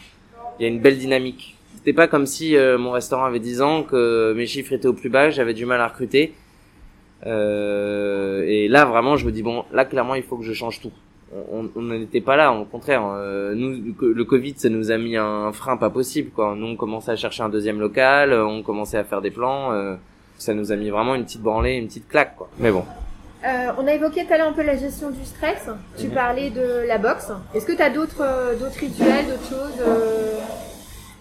il 0.59 0.63
y 0.63 0.65
a 0.65 0.67
une 0.67 0.79
belle 0.79 0.97
dynamique. 0.97 1.55
C'était 1.75 1.93
pas 1.93 2.07
comme 2.07 2.27
si 2.27 2.55
euh, 2.55 2.77
mon 2.77 2.91
restaurant 2.91 3.25
avait 3.25 3.39
10 3.39 3.61
ans, 3.63 3.81
que 3.83 4.33
mes 4.35 4.45
chiffres 4.45 4.73
étaient 4.73 4.87
au 4.87 4.93
plus 4.93 5.09
bas, 5.09 5.31
j'avais 5.31 5.55
du 5.55 5.65
mal 5.65 5.81
à 5.81 5.87
recruter. 5.87 6.35
Euh, 7.25 8.43
et 8.47 8.67
là, 8.67 8.85
vraiment, 8.85 9.15
je 9.17 9.25
me 9.25 9.31
dis 9.31 9.41
bon, 9.43 9.63
là, 9.71 9.85
clairement, 9.85 10.15
il 10.15 10.23
faut 10.23 10.37
que 10.37 10.43
je 10.43 10.53
change 10.53 10.81
tout. 10.81 10.91
On 11.33 11.69
on 11.75 11.81
n'en 11.81 11.93
était 11.95 12.19
pas 12.21 12.35
là, 12.35 12.51
au 12.51 12.65
contraire. 12.65 13.03
euh, 13.05 13.53
nous, 13.55 13.69
le 13.69 13.93
co- 13.93 14.11
le 14.13 14.25
Covid, 14.25 14.53
ça 14.57 14.67
nous 14.69 14.91
a 14.91 14.97
mis 14.97 15.15
un 15.15 15.51
frein 15.53 15.77
pas 15.77 15.89
possible, 15.89 16.29
quoi. 16.31 16.55
Nous, 16.57 16.67
on 16.67 16.75
commençait 16.75 17.11
à 17.11 17.15
chercher 17.15 17.43
un 17.43 17.49
deuxième 17.49 17.79
local, 17.79 18.33
euh, 18.33 18.45
on 18.45 18.63
commençait 18.63 18.97
à 18.97 19.03
faire 19.05 19.21
des 19.21 19.31
plans. 19.31 19.71
euh, 19.71 19.95
ça 20.37 20.53
nous 20.53 20.71
a 20.71 20.75
mis 20.75 20.89
vraiment 20.89 21.15
une 21.15 21.23
petite 21.23 21.41
branlée, 21.41 21.75
une 21.75 21.87
petite 21.87 22.07
claque, 22.09 22.35
quoi. 22.35 22.49
Mais 22.59 22.71
bon. 22.71 22.83
Euh, 23.45 23.71
on 23.79 23.87
a 23.87 23.93
évoqué 23.93 24.25
tout 24.25 24.33
à 24.33 24.37
l'heure 24.37 24.49
un 24.49 24.53
peu 24.53 24.63
la 24.63 24.75
gestion 24.75 25.09
du 25.09 25.23
stress. 25.23 25.69
Tu 25.97 26.07
Mhm. 26.07 26.13
parlais 26.13 26.49
de 26.49 26.85
la 26.87 26.97
boxe. 26.97 27.31
Est-ce 27.55 27.65
que 27.65 27.71
tu 27.73 27.81
as 27.81 27.89
d'autres 27.89 28.21
euh, 28.21 28.55
d'autres 28.55 28.79
rituels, 28.79 29.25
d'autres 29.27 29.49
choses 29.49 29.79
euh, 29.87 30.37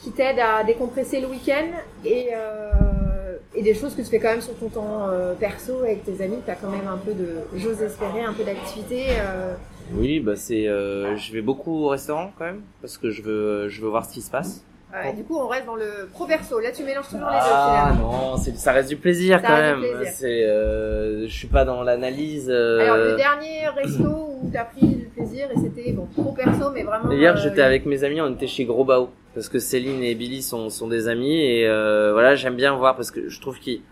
qui 0.03 0.11
t'aident 0.11 0.41
à 0.41 0.65
décompresser 0.65 1.21
le 1.21 1.29
week-end 1.29 1.67
et, 2.05 2.29
euh, 2.35 3.37
et 3.55 3.63
des 3.63 3.75
choses 3.75 3.95
que 3.95 4.03
tu 4.03 4.09
fais 4.09 4.19
quand 4.19 4.31
même 4.31 4.41
sur 4.41 4.55
ton 4.57 4.69
temps 4.69 5.07
euh, 5.09 5.35
perso 5.35 5.79
avec 5.83 6.05
tes 6.05 6.23
amis? 6.25 6.39
Tu 6.45 6.51
as 6.51 6.57
quand 6.57 6.71
même 6.71 6.89
un 6.93 6.97
peu 6.99 7.13
de, 7.13 7.29
j'ose 7.57 7.81
espérer, 7.83 8.23
un 8.25 8.33
peu 8.33 8.43
d'activité. 8.45 9.05
euh. 9.21 9.55
Oui, 9.95 10.21
bah 10.21 10.37
c'est, 10.37 10.69
euh, 10.69 11.17
je 11.17 11.33
vais 11.33 11.41
beaucoup 11.43 11.85
au 11.85 11.89
restaurant 11.89 12.33
quand 12.39 12.45
même, 12.45 12.63
parce 12.81 12.97
que 12.99 13.11
je 13.11 13.23
veux, 13.23 13.69
je 13.69 13.81
veux 13.83 13.89
voir 13.89 14.05
ce 14.05 14.15
qui 14.15 14.21
se 14.23 14.31
passe. 14.31 14.65
Ouais, 14.93 15.13
du 15.13 15.23
coup, 15.23 15.37
on 15.39 15.47
reste 15.47 15.67
dans 15.67 15.77
le 15.77 16.09
pro-perso. 16.13 16.59
Là, 16.59 16.73
tu 16.73 16.83
mélanges 16.83 17.07
toujours 17.07 17.29
les 17.29 17.35
deux 17.37 17.41
Ah 17.41 17.91
finalement. 17.93 18.31
non, 18.33 18.37
c'est, 18.37 18.57
ça 18.57 18.73
reste 18.73 18.89
du 18.89 18.97
plaisir 18.97 19.41
Ça 19.41 19.47
quand 19.47 19.55
reste 19.55 19.75
du 19.77 19.81
même. 19.83 19.91
plaisir. 19.99 20.13
C'est, 20.17 20.45
euh, 20.45 21.29
je 21.29 21.33
suis 21.33 21.47
pas 21.47 21.65
dans 21.65 21.85
l'analyse. 21.85 22.49
euh, 22.51 22.81
Alors, 22.81 22.97
le 22.97 23.17
dernier 23.17 23.69
resto 23.69 24.03
où 24.43 24.51
tu 24.51 24.57
as 24.59 24.65
pris 24.65 24.87
du 24.87 25.05
plaisir 25.15 25.47
et 25.55 25.59
c'était 25.61 25.93
bon, 25.93 26.07
pro-perso, 26.07 26.71
mais 26.75 26.83
vraiment. 26.83 27.13
Hier, 27.13 27.35
euh, 27.37 27.41
j'étais 27.41 27.63
avec 27.63 27.87
mes 27.87 28.03
amis, 28.03 28.21
on 28.21 28.33
était 28.33 28.49
chez 28.49 28.65
Gros 28.65 28.85
Bao 28.85 29.11
parce 29.33 29.49
que 29.49 29.61
Céline 29.61 30.03
et 30.03 30.17
Billy 30.17 30.43
sont 30.43 30.71
sont 30.71 30.89
des 30.89 31.07
amis 31.07 31.41
et 31.41 31.69
euh, 31.69 32.11
voilà, 32.13 32.35
j'aime 32.35 32.57
bien 32.57 32.75
voir 32.75 32.97
parce 32.97 33.13
que 33.13 33.29
je 33.29 33.41
trouve 33.41 33.61
qu'ils 33.61 33.83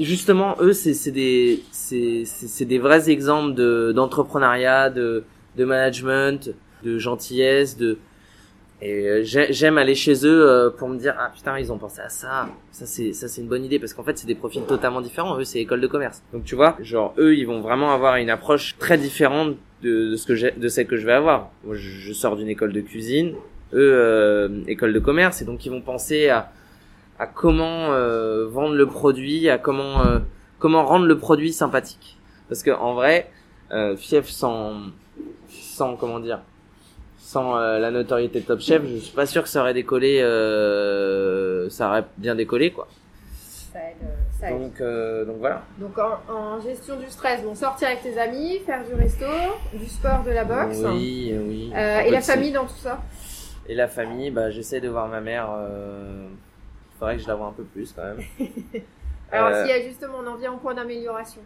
justement 0.00 0.56
eux 0.60 0.72
c'est 0.72 0.94
c'est 0.94 1.12
des 1.12 1.62
c'est 1.70 2.22
c'est 2.24 2.48
c'est 2.48 2.64
des 2.64 2.80
vrais 2.80 3.08
exemples 3.08 3.54
de 3.54 3.92
d'entrepreneuriat, 3.92 4.90
de 4.90 5.22
de 5.56 5.64
management, 5.64 6.50
de 6.84 6.98
gentillesse, 6.98 7.76
de 7.76 7.98
et 8.82 9.06
euh, 9.06 9.20
j'ai- 9.24 9.52
j'aime 9.52 9.76
aller 9.76 9.94
chez 9.94 10.24
eux 10.24 10.48
euh, 10.48 10.70
pour 10.70 10.88
me 10.88 10.96
dire 10.96 11.14
ah 11.18 11.30
putain 11.34 11.58
ils 11.58 11.70
ont 11.70 11.76
pensé 11.76 12.00
à 12.00 12.08
ça. 12.08 12.48
Ça 12.72 12.86
c'est 12.86 13.12
ça 13.12 13.28
c'est 13.28 13.42
une 13.42 13.46
bonne 13.48 13.62
idée 13.64 13.78
parce 13.78 13.92
qu'en 13.92 14.02
fait 14.02 14.16
c'est 14.16 14.26
des 14.26 14.34
profils 14.34 14.62
totalement 14.62 15.02
différents. 15.02 15.38
Eux 15.38 15.44
c'est 15.44 15.58
école 15.60 15.82
de 15.82 15.86
commerce. 15.86 16.22
Donc 16.32 16.44
tu 16.44 16.54
vois 16.54 16.78
genre 16.80 17.12
eux 17.18 17.36
ils 17.36 17.44
vont 17.46 17.60
vraiment 17.60 17.92
avoir 17.92 18.16
une 18.16 18.30
approche 18.30 18.76
très 18.78 18.96
différente 18.96 19.56
de, 19.82 20.10
de 20.12 20.16
ce 20.16 20.26
que 20.26 20.34
j'ai 20.34 20.52
de 20.52 20.68
celle 20.68 20.86
que 20.86 20.96
je 20.96 21.04
vais 21.04 21.12
avoir. 21.12 21.50
Moi 21.64 21.74
je, 21.76 21.88
je 21.90 22.12
sors 22.14 22.36
d'une 22.36 22.48
école 22.48 22.72
de 22.72 22.80
cuisine 22.80 23.34
eux 23.74 23.92
euh, 23.94 24.48
école 24.66 24.94
de 24.94 24.98
commerce 24.98 25.42
et 25.42 25.44
donc 25.44 25.66
ils 25.66 25.70
vont 25.70 25.82
penser 25.82 26.30
à 26.30 26.50
à 27.18 27.26
comment 27.26 27.92
euh, 27.92 28.46
vendre 28.48 28.74
le 28.74 28.86
produit 28.86 29.50
à 29.50 29.58
comment 29.58 30.06
euh, 30.06 30.20
comment 30.58 30.86
rendre 30.86 31.04
le 31.04 31.18
produit 31.18 31.52
sympathique. 31.52 32.16
Parce 32.48 32.62
que 32.62 32.70
en 32.70 32.94
vrai 32.94 33.30
euh, 33.72 33.94
Fief 33.94 34.26
sans 34.30 34.76
sans 35.80 35.96
comment 35.96 36.20
dire 36.20 36.40
sans 37.18 37.56
euh, 37.56 37.78
la 37.78 37.90
notoriété 37.90 38.40
de 38.40 38.44
Top 38.44 38.60
Chef, 38.60 38.82
je 38.84 38.96
suis 38.96 39.14
pas 39.14 39.24
sûr 39.24 39.42
que 39.42 39.48
ça 39.48 39.60
aurait 39.60 39.72
décollé, 39.72 40.20
euh, 40.20 41.70
ça 41.70 41.88
aurait 41.88 42.04
bien 42.18 42.34
décollé 42.34 42.70
quoi. 42.70 42.86
Ça 43.72 43.78
aide, 43.78 43.96
euh, 44.02 44.06
ça 44.38 44.50
aide. 44.50 44.58
Donc 44.58 44.80
euh, 44.80 45.24
donc 45.24 45.36
voilà. 45.38 45.62
Donc 45.78 45.96
en, 45.98 46.18
en 46.30 46.60
gestion 46.60 46.98
du 46.98 47.08
stress, 47.08 47.42
bon, 47.42 47.54
sortir 47.54 47.88
avec 47.88 48.02
tes 48.02 48.18
amis, 48.18 48.58
faire 48.66 48.84
du 48.84 48.92
resto, 48.94 49.24
du 49.72 49.86
sport, 49.86 50.22
de 50.24 50.32
la 50.32 50.44
boxe. 50.44 50.80
Oui 50.84 51.34
oui. 51.48 51.72
Un 51.74 52.00
et 52.00 52.10
la 52.10 52.20
famille 52.20 52.52
dans 52.52 52.66
tout 52.66 52.82
ça 52.82 53.00
Et 53.66 53.74
la 53.74 53.88
famille, 53.88 54.30
bah 54.30 54.50
j'essaie 54.50 54.80
de 54.80 54.88
voir 54.88 55.08
ma 55.08 55.20
mère. 55.22 55.48
Euh... 55.50 56.26
Faudrait 56.98 57.16
que 57.16 57.22
je 57.22 57.28
la 57.28 57.36
vois 57.36 57.46
un 57.46 57.52
peu 57.52 57.64
plus 57.64 57.90
quand 57.92 58.02
même. 58.02 58.22
Alors 59.32 59.54
s'il 59.56 59.68
y 59.68 59.72
a 59.72 59.82
justement 59.82 60.16
on 60.22 60.26
en 60.26 60.36
vient 60.36 60.52
au 60.52 60.58
point 60.58 60.74
d'amélioration. 60.74 61.40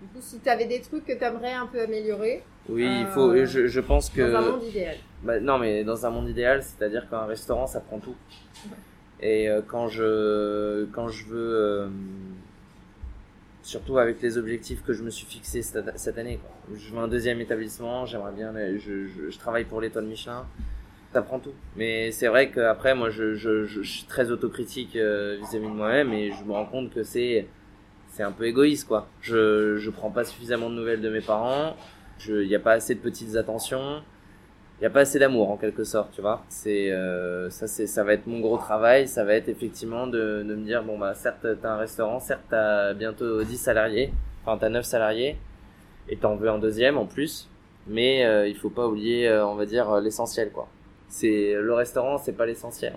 Du 0.00 0.06
coup, 0.08 0.20
si 0.20 0.38
tu 0.38 0.48
avais 0.48 0.66
des 0.66 0.80
trucs 0.80 1.04
que 1.04 1.12
tu 1.12 1.24
aimerais 1.24 1.52
un 1.54 1.66
peu 1.66 1.80
améliorer 1.82 2.42
Oui, 2.68 2.84
il 2.84 3.06
Euh, 3.06 3.10
faut. 3.10 3.34
Je, 3.46 3.66
je 3.66 3.80
pense 3.80 4.10
que. 4.10 4.22
dans 4.32 4.38
un 4.38 4.50
monde 4.52 4.62
idéal. 4.64 4.96
Bah, 5.24 5.40
non, 5.40 5.58
mais 5.58 5.82
dans 5.84 6.06
un 6.06 6.10
monde 6.10 6.28
idéal, 6.28 6.62
c'est-à-dire 6.62 7.08
qu'un 7.10 7.26
restaurant, 7.26 7.66
ça 7.66 7.80
prend 7.80 7.98
tout. 7.98 8.14
Et 9.20 9.48
euh, 9.48 9.60
quand 9.66 9.88
je 9.88 10.84
quand 10.92 11.08
je 11.08 11.24
veux, 11.26 11.54
euh, 11.56 11.88
surtout 13.62 13.98
avec 13.98 14.22
les 14.22 14.38
objectifs 14.38 14.84
que 14.84 14.92
je 14.92 15.02
me 15.02 15.10
suis 15.10 15.26
fixés 15.26 15.62
cette, 15.62 15.98
cette 15.98 16.16
année, 16.18 16.38
quoi. 16.38 16.76
je 16.76 16.92
veux 16.92 16.98
un 16.98 17.08
deuxième 17.08 17.40
établissement, 17.40 18.06
j'aimerais 18.06 18.30
bien, 18.32 18.52
je, 18.78 19.06
je, 19.08 19.28
je 19.30 19.38
travaille 19.38 19.64
pour 19.64 19.80
l'étoile 19.80 20.04
Michelin, 20.04 20.46
ça 21.12 21.22
prend 21.22 21.40
tout. 21.40 21.52
Mais 21.76 22.12
c'est 22.12 22.28
vrai 22.28 22.50
qu'après, 22.50 22.94
moi, 22.94 23.10
je, 23.10 23.34
je, 23.34 23.82
suis 23.82 24.04
très 24.04 24.30
autocritique 24.30 24.92
vis-à-vis 24.92 25.66
de 25.66 25.72
moi-même 25.72 26.12
et 26.12 26.30
je 26.30 26.44
me 26.44 26.52
rends 26.52 26.66
compte 26.66 26.94
que 26.94 27.02
c'est 27.02 27.46
c'est 28.18 28.24
un 28.24 28.32
peu 28.32 28.46
égoïste, 28.46 28.88
quoi. 28.88 29.06
Je 29.20 29.76
je 29.76 29.90
prends 29.90 30.10
pas 30.10 30.24
suffisamment 30.24 30.68
de 30.70 30.74
nouvelles 30.74 31.00
de 31.00 31.08
mes 31.08 31.20
parents, 31.20 31.76
il 32.26 32.48
n'y 32.48 32.54
a 32.56 32.58
pas 32.58 32.72
assez 32.72 32.96
de 32.96 32.98
petites 32.98 33.36
attentions. 33.36 34.02
Il 34.80 34.82
y 34.82 34.86
a 34.86 34.90
pas 34.90 35.00
assez 35.00 35.20
d'amour 35.20 35.50
en 35.50 35.56
quelque 35.56 35.84
sorte 35.84 36.10
tu 36.12 36.20
vois. 36.20 36.42
C'est 36.48 36.90
euh, 36.90 37.48
ça 37.50 37.68
c'est 37.68 37.86
ça 37.86 38.02
va 38.02 38.14
être 38.14 38.26
mon 38.26 38.40
gros 38.40 38.58
travail. 38.58 39.06
Ça 39.06 39.24
va 39.24 39.34
être 39.34 39.48
effectivement 39.48 40.08
de, 40.08 40.42
de 40.42 40.54
me 40.56 40.64
dire 40.64 40.82
bon 40.82 40.98
bah 40.98 41.14
certes 41.14 41.46
t'as 41.62 41.74
un 41.74 41.76
restaurant 41.76 42.18
certes 42.18 42.42
t'as 42.50 42.92
bientôt 42.92 43.44
10 43.44 43.56
salariés. 43.56 44.12
Enfin 44.44 44.58
t'as 44.58 44.68
9 44.68 44.84
salariés. 44.84 45.36
Et 46.08 46.16
t'en 46.16 46.34
veux 46.34 46.48
un 46.48 46.58
deuxième 46.58 46.98
en 46.98 47.06
plus. 47.06 47.48
Mais 47.86 48.26
euh, 48.26 48.48
il 48.48 48.56
faut 48.56 48.70
pas 48.70 48.88
oublier 48.88 49.28
euh, 49.28 49.46
on 49.46 49.54
va 49.54 49.64
dire 49.64 50.00
l'essentiel 50.00 50.50
quoi. 50.50 50.66
C'est 51.08 51.54
le 51.54 51.72
restaurant 51.72 52.18
c'est 52.18 52.36
pas 52.36 52.46
l'essentiel. 52.46 52.94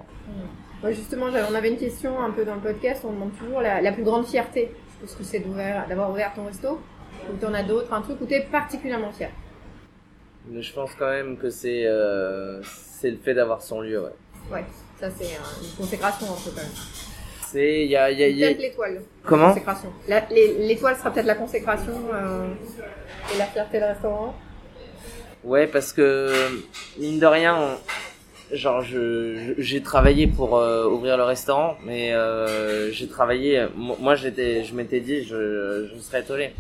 Moi 0.81 0.91
justement, 0.91 1.27
on 1.27 1.53
avait 1.53 1.69
une 1.69 1.77
question 1.77 2.19
un 2.19 2.31
peu 2.31 2.43
dans 2.43 2.55
le 2.55 2.61
podcast, 2.61 3.05
on 3.07 3.13
demande 3.13 3.37
toujours 3.37 3.61
la 3.61 3.91
plus 3.91 4.03
grande 4.03 4.25
fierté. 4.25 4.71
Est-ce 5.03 5.15
que 5.15 5.23
c'est 5.23 5.39
d'avoir 5.89 6.11
ouvert 6.11 6.31
ton 6.33 6.45
resto 6.45 6.79
Ou 7.31 7.37
t'en 7.37 7.53
as 7.53 7.63
d'autres, 7.63 7.91
un 7.93 8.01
truc 8.01 8.19
où 8.21 8.25
t'es 8.25 8.41
particulièrement 8.41 9.11
fier? 9.11 9.29
Mais 10.47 10.61
je 10.61 10.73
pense 10.73 10.91
quand 10.97 11.09
même 11.09 11.37
que 11.37 11.49
c'est 11.49 11.83
euh, 11.85 12.61
le 13.03 13.17
fait 13.17 13.33
d'avoir 13.33 13.61
son 13.61 13.81
lieu 13.81 14.01
ouais 14.01 14.11
Ouais, 14.51 14.65
ça 14.99 15.09
c'est 15.11 15.25
une 15.25 15.75
consécration 15.77 16.25
un 16.27 16.35
peu 16.43 16.49
quand 16.51 16.61
même. 16.63 16.71
c'est 17.47 17.83
il 17.85 17.91
y 17.91 17.95
a 17.95 18.09
y 18.11 18.23
a, 18.23 18.27
y 18.27 18.43
a- 18.43 18.47
Peut-être 18.47 18.61
l'étoile. 18.61 19.01
Comment? 19.23 19.55
L'étoile 20.31 20.95
sera 20.97 21.11
peut-être 21.11 21.25
la 21.27 21.35
consécration 21.35 21.93
euh, 22.13 22.47
et 23.33 23.37
la 23.37 23.45
fierté 23.45 23.79
de 23.79 23.85
restaurant. 23.85 24.35
Ouais, 25.43 25.67
parce 25.67 25.93
que 25.93 26.31
mine 26.99 27.19
de 27.19 27.25
rien, 27.25 27.55
on- 27.55 27.77
genre 28.53 28.81
je 28.81 29.53
j'ai 29.57 29.81
travaillé 29.81 30.27
pour 30.27 30.57
euh, 30.57 30.85
ouvrir 30.87 31.17
le 31.17 31.23
restaurant, 31.23 31.77
mais 31.85 32.13
euh, 32.13 32.91
j'ai 32.91 33.07
travaillé. 33.07 33.65
mo- 33.75 33.97
Moi, 33.99 34.15
j'étais, 34.15 34.63
je 34.63 34.73
m'étais 34.75 34.99
dit, 34.99 35.23
je 35.23 35.87
je 35.93 35.99
serais 35.99 36.21
étonné. 36.21 36.53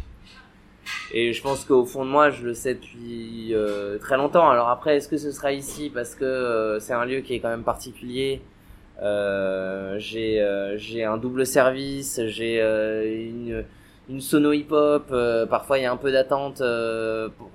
Et 1.13 1.33
je 1.33 1.41
pense 1.41 1.65
qu'au 1.65 1.85
fond 1.85 2.05
de 2.05 2.09
moi, 2.09 2.29
je 2.29 2.43
le 2.43 2.53
sais 2.53 2.73
depuis 2.75 3.49
euh, 3.53 3.97
très 3.99 4.17
longtemps. 4.17 4.49
Alors 4.49 4.69
après, 4.69 4.97
est-ce 4.97 5.07
que 5.07 5.17
ce 5.17 5.31
sera 5.31 5.51
ici 5.51 5.91
parce 5.93 6.15
que 6.15 6.23
euh, 6.25 6.79
c'est 6.79 6.93
un 6.93 7.05
lieu 7.05 7.19
qui 7.21 7.33
est 7.35 7.39
quand 7.39 7.49
même 7.49 7.63
particulier? 7.63 8.41
Euh, 9.01 9.95
J'ai 9.99 10.41
euh, 10.41 10.77
j'ai 10.77 11.03
un 11.03 11.17
double 11.17 11.45
service, 11.45 12.21
j'ai 12.27 12.57
une 13.29 13.63
une 14.09 14.21
sono 14.21 14.51
hip-hop. 14.51 15.07
euh, 15.11 15.45
parfois, 15.45 15.79
il 15.79 15.83
y 15.83 15.85
a 15.85 15.91
un 15.91 15.97
peu 15.97 16.11
d'attente 16.11 16.61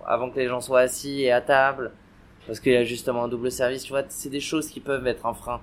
avant 0.07 0.31
que 0.31 0.39
les 0.39 0.49
gens 0.49 0.61
soient 0.61 0.81
assis 0.81 1.23
et 1.23 1.33
à 1.33 1.41
table, 1.41 1.93
parce 2.47 2.61
qu'il 2.61 2.73
y 2.73 2.77
a 2.77 2.85
justement 2.85 3.25
un 3.25 3.29
double 3.29 3.51
service. 3.51 3.83
Tu 3.85 3.91
vois, 3.91 4.03
c'est 4.09 4.29
des 4.31 4.41
choses 4.41 4.69
qui 4.69 4.81
peuvent 4.81 5.07
être 5.07 5.27
un 5.27 5.35
frein. 5.35 5.61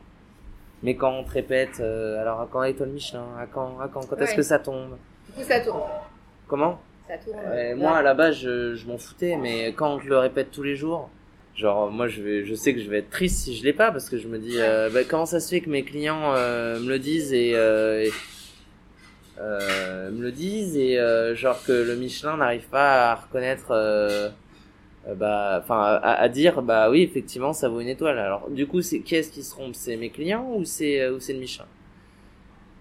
Mais 0.82 0.96
quand 0.96 1.12
on 1.14 1.24
te 1.24 1.32
répète, 1.32 1.80
euh, 1.80 2.20
alors 2.22 2.42
à 2.42 2.48
quand 2.52 2.62
l'étoile 2.62 2.90
Michelin 2.90 3.26
À 3.40 3.46
quand 3.46 3.80
À 3.80 3.88
quand 3.88 4.06
Quand 4.06 4.18
est-ce 4.18 4.36
que 4.36 4.42
ça 4.42 4.60
tombe 4.60 4.98
Du 5.28 5.34
coup, 5.34 5.44
ça 5.48 5.60
tourne. 5.62 5.82
Comment 6.48 6.82
Ça 7.08 7.18
tourne. 7.18 7.38
Ouais, 7.50 7.74
Moi, 7.74 7.98
à 7.98 8.02
la 8.02 8.14
base, 8.14 8.36
je, 8.36 8.76
je 8.76 8.86
m'en 8.88 8.98
foutais, 8.98 9.38
mais 9.38 9.68
quand 9.74 9.94
on 9.96 10.00
te 10.00 10.06
le 10.08 10.18
répète 10.18 10.52
tous 10.52 10.64
les 10.64 10.76
jours, 10.76 11.10
genre, 11.56 11.90
moi, 11.90 12.08
je 12.08 12.22
vais, 12.22 12.44
je 12.46 12.54
sais 12.54 12.74
que 12.74 12.82
je 12.82 12.90
vais 12.90 12.98
être 13.00 13.10
triste 13.12 13.44
si 13.44 13.56
je 13.56 13.64
l'ai 13.64 13.72
pas, 13.74 13.92
parce 13.92 14.10
que 14.10 14.18
je 14.18 14.28
me 14.28 14.38
dis, 14.38 14.58
euh, 14.60 14.90
bah, 14.94 15.06
comment 15.10 15.26
ça 15.26 15.40
se 15.40 15.50
fait 15.50 15.62
que 15.62 15.70
mes 15.70 15.84
clients 15.84 16.34
euh, 16.36 16.80
me 16.82 16.90
le 16.90 17.00
disent 17.00 17.32
et, 17.34 17.54
euh, 17.56 18.04
et- 18.04 18.12
euh, 19.40 20.12
me 20.12 20.22
le 20.22 20.32
disent 20.32 20.78
et 20.78 21.00
euh, 21.00 21.34
genre 21.36 21.64
que 21.66 21.72
le 21.72 21.96
Michelin 21.96 22.38
n'arrive 22.38 22.68
pas 22.68 23.12
à 23.12 23.16
reconnaître, 23.16 23.72
euh, 23.72 24.30
euh, 24.30 24.30
bah, 25.16 25.60
enfin, 25.62 25.82
à, 25.82 26.14
à 26.14 26.30
dire, 26.30 26.62
bah 26.62 26.90
oui, 26.90 27.02
effectivement, 27.02 27.54
ça 27.54 27.70
vaut 27.70 27.82
une 27.82 27.88
étoile. 27.90 28.18
Alors, 28.20 28.50
du 28.50 28.68
coup, 28.68 28.82
c'est 28.82 29.00
qui 29.02 29.16
est-ce 29.16 29.32
qui 29.32 29.44
se 29.44 29.52
trompe? 29.52 29.76
C'est 29.76 29.98
mes 29.98 30.10
clients 30.10 30.50
ou 30.56 30.64
c'est 30.66 31.02
euh, 31.02 31.16
ou 31.16 31.20
c'est 31.20 31.34
le 31.34 31.40
Michelin? 31.40 31.66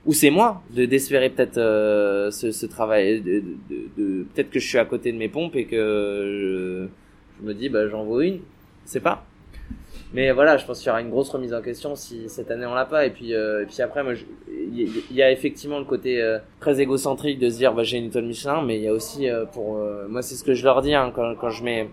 Ou 0.05 0.13
c'est 0.13 0.31
moi 0.31 0.63
de 0.71 0.85
d'espérer 0.85 1.31
peut-être 1.31 1.59
euh, 1.59 2.31
ce, 2.33 2.51
ce 2.51 2.67
travail 2.67 3.21
de, 3.21 3.41
de, 3.71 3.77
de- 3.97 4.23
peut-être 4.35 4.51
que 4.51 4.59
je 4.59 4.67
suis 4.69 4.79
à 4.79 4.85
côté 4.85 5.13
de 5.13 5.17
mes 5.19 5.29
pompes 5.29 5.55
et 5.55 5.65
que 5.67 6.89
je, 6.89 7.41
je 7.41 7.47
me 7.47 7.55
dis 7.55 7.69
bah 7.69 7.87
j'en 7.89 8.05
vaux 8.05 8.21
une. 8.21 8.41
C'est 8.85 9.01
pas. 9.01 9.25
Mais 10.13 10.33
voilà 10.33 10.57
je 10.57 10.67
pense 10.67 10.79
qu'il 10.81 10.89
y 10.89 10.91
aura 10.91 11.01
une 11.03 11.11
grosse 11.11 11.31
remise 11.31 11.55
en 11.55 11.63
question 11.63 11.95
si 11.95 12.29
cette 12.29 12.51
année 12.51 12.67
on 12.67 12.75
l'a 12.75 12.85
pas. 12.85 13.07
Et 13.07 13.11
puis 13.11 13.33
euh, 13.33 13.63
et 13.63 13.67
puis 13.67 13.81
après 13.81 14.03
moi 14.03 14.15
il 14.49 15.03
y, 15.13 15.23
a 15.23 15.31
effectivement 15.31 15.79
le 15.79 15.85
côté 15.85 16.21
euh, 16.21 16.39
très 16.61 16.81
égocentrique 16.81 17.39
de 17.39 17.49
se 17.49 17.59
dire 17.59 17.73
bah 17.73 17.85
j'ai 17.85 17.99
une 17.99 18.07
étoile 18.07 18.25
Michelin 18.25 18.63
mais 18.63 18.79
il 18.79 18.83
y 18.83 18.89
a 18.89 18.93
aussi 18.93 19.29
euh, 19.31 19.45
pour 19.45 19.77
euh, 19.77 20.09
moi 20.09 20.23
c'est 20.23 20.35
ce 20.35 20.43
que 20.43 20.55
je 20.55 20.65
leur 20.65 20.83
dis 20.83 20.95
hein, 20.95 21.13
quand 21.15 21.37
quand 21.37 21.51
je 21.51 21.63
mets 21.63 21.89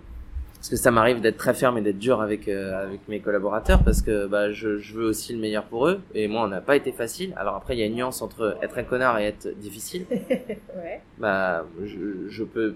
parce 0.60 0.70
que 0.70 0.76
ça 0.76 0.92
m'arrive 0.92 1.22
d'être 1.22 1.38
très 1.38 1.54
ferme 1.54 1.78
et 1.78 1.82
d'être 1.82 1.98
dur 2.00 2.22
avec 2.22 2.48
euh, 2.50 2.84
avec 2.86 3.08
mes 3.08 3.22
collaborateurs 3.22 3.82
parce 3.84 4.02
que 4.02 4.28
bah 4.28 4.52
je, 4.52 4.78
je 4.78 4.94
veux 4.94 5.06
aussi 5.06 5.32
le 5.34 5.40
meilleur 5.40 5.64
pour 5.64 5.88
eux 5.88 6.02
et 6.14 6.28
moi 6.28 6.44
on 6.44 6.48
n'a 6.50 6.60
pas 6.62 6.76
été 6.76 6.92
facile. 6.92 7.34
Alors 7.38 7.56
après 7.56 7.76
il 7.78 7.80
y 7.80 7.84
a 7.84 7.86
une 7.86 7.96
nuance 7.96 8.22
entre 8.22 8.58
être 8.62 8.78
un 8.78 8.84
connard 8.84 9.20
et 9.20 9.26
être 9.26 9.48
difficile. 9.58 10.06
Ouais. 10.12 11.02
bah 11.18 11.66
je, 11.84 12.28
je 12.28 12.44
peux 12.44 12.76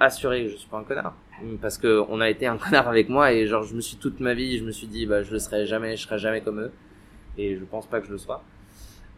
assurer 0.00 0.44
que 0.44 0.50
je 0.50 0.56
suis 0.56 0.68
pas 0.68 0.78
un 0.78 0.84
connard 0.84 1.14
parce 1.62 1.78
que 1.78 2.04
on 2.08 2.20
a 2.20 2.28
été 2.28 2.46
un 2.46 2.56
connard 2.58 2.88
avec 2.88 3.08
moi 3.08 3.32
et 3.32 3.46
genre 3.46 3.62
je 3.64 3.74
me 3.74 3.80
suis 3.80 3.96
toute 3.96 4.20
ma 4.20 4.34
vie 4.34 4.58
je 4.58 4.64
me 4.64 4.70
suis 4.70 4.86
dit 4.86 5.06
bah 5.06 5.22
je 5.22 5.32
le 5.32 5.38
serai 5.38 5.66
jamais 5.66 5.96
je 5.96 6.02
serai 6.06 6.18
jamais 6.18 6.40
comme 6.42 6.60
eux 6.60 6.72
et 7.38 7.56
je 7.56 7.64
pense 7.64 7.86
pas 7.86 8.00
que 8.00 8.06
je 8.06 8.12
le 8.12 8.18
sois. 8.18 8.42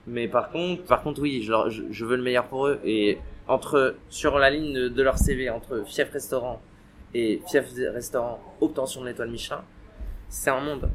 Mais 0.06 0.28
par 0.28 0.50
contre 0.50 0.84
par 0.84 1.02
contre 1.02 1.20
oui 1.22 1.42
je, 1.42 1.50
leur- 1.50 1.70
je, 1.70 1.82
je 1.90 2.04
veux 2.04 2.16
le 2.16 2.22
meilleur 2.22 2.44
pour 2.46 2.66
eux 2.68 2.78
et 2.84 3.18
entre 3.48 3.96
sur 4.08 4.38
la 4.38 4.48
ligne 4.50 4.72
de, 4.74 4.88
de 4.88 5.02
leur 5.02 5.18
CV 5.18 5.50
entre 5.50 5.82
fief 5.86 6.10
restaurant 6.12 6.62
et 7.14 7.40
fief 7.48 7.66
restaurant 7.92 8.40
obtention 8.60 9.02
de 9.02 9.06
l'étoile 9.06 9.30
Michelin 9.30 9.62
c'est 10.30 10.50
un 10.50 10.60
monde. 10.60 10.88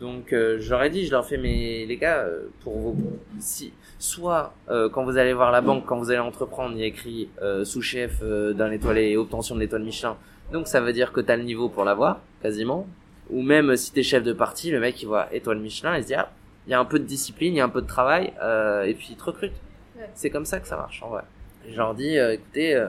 Donc 0.00 0.32
euh, 0.32 0.60
ai 0.82 0.90
dit 0.90 1.06
je 1.06 1.10
leur 1.12 1.24
fais 1.24 1.38
mais 1.38 1.86
les 1.86 1.96
gars 1.96 2.18
euh, 2.18 2.48
pour 2.60 2.78
vos 2.78 2.96
si 3.38 3.72
soit 3.98 4.52
euh, 4.68 4.88
quand 4.88 5.04
vous 5.04 5.16
allez 5.16 5.32
voir 5.32 5.52
la 5.52 5.60
banque 5.60 5.84
quand 5.86 5.96
vous 5.96 6.10
allez 6.10 6.18
entreprendre 6.18 6.74
il 6.74 6.80
y 6.80 6.82
a 6.82 6.86
écrit 6.86 7.28
euh, 7.42 7.64
sous-chef 7.64 8.18
euh, 8.22 8.52
d'un 8.52 8.72
étoilé 8.72 9.10
et 9.10 9.16
obtention 9.16 9.54
de 9.54 9.60
l'étoile 9.60 9.84
Michelin. 9.84 10.16
Donc 10.52 10.66
ça 10.66 10.80
veut 10.80 10.92
dire 10.92 11.12
que 11.12 11.20
t'as 11.20 11.36
le 11.36 11.44
niveau 11.44 11.68
pour 11.68 11.84
l'avoir 11.84 12.20
quasiment. 12.42 12.86
Ou 13.30 13.40
même 13.42 13.76
si 13.76 13.92
t'es 13.92 14.02
chef 14.02 14.22
de 14.24 14.32
parti 14.32 14.70
le 14.70 14.80
mec 14.80 15.00
il 15.00 15.06
voit 15.06 15.32
étoile 15.32 15.60
Michelin 15.60 15.96
il 15.96 16.02
se 16.02 16.08
dit 16.08 16.14
ah 16.14 16.30
il 16.66 16.70
y 16.70 16.74
a 16.74 16.80
un 16.80 16.84
peu 16.84 16.98
de 16.98 17.04
discipline 17.04 17.54
il 17.54 17.58
y 17.58 17.60
a 17.60 17.64
un 17.64 17.68
peu 17.68 17.82
de 17.82 17.86
travail 17.86 18.32
euh, 18.42 18.82
et 18.82 18.94
puis 18.94 19.08
il 19.10 19.16
te 19.16 19.24
recrute. 19.24 19.54
Ouais. 19.96 20.10
c'est 20.14 20.28
comme 20.28 20.44
ça 20.44 20.58
que 20.58 20.66
ça 20.66 20.76
marche 20.76 21.02
en 21.04 21.08
vrai. 21.08 21.22
Je 21.70 21.76
leur 21.76 21.94
dis 21.94 22.18
euh, 22.18 22.32
écoutez 22.32 22.84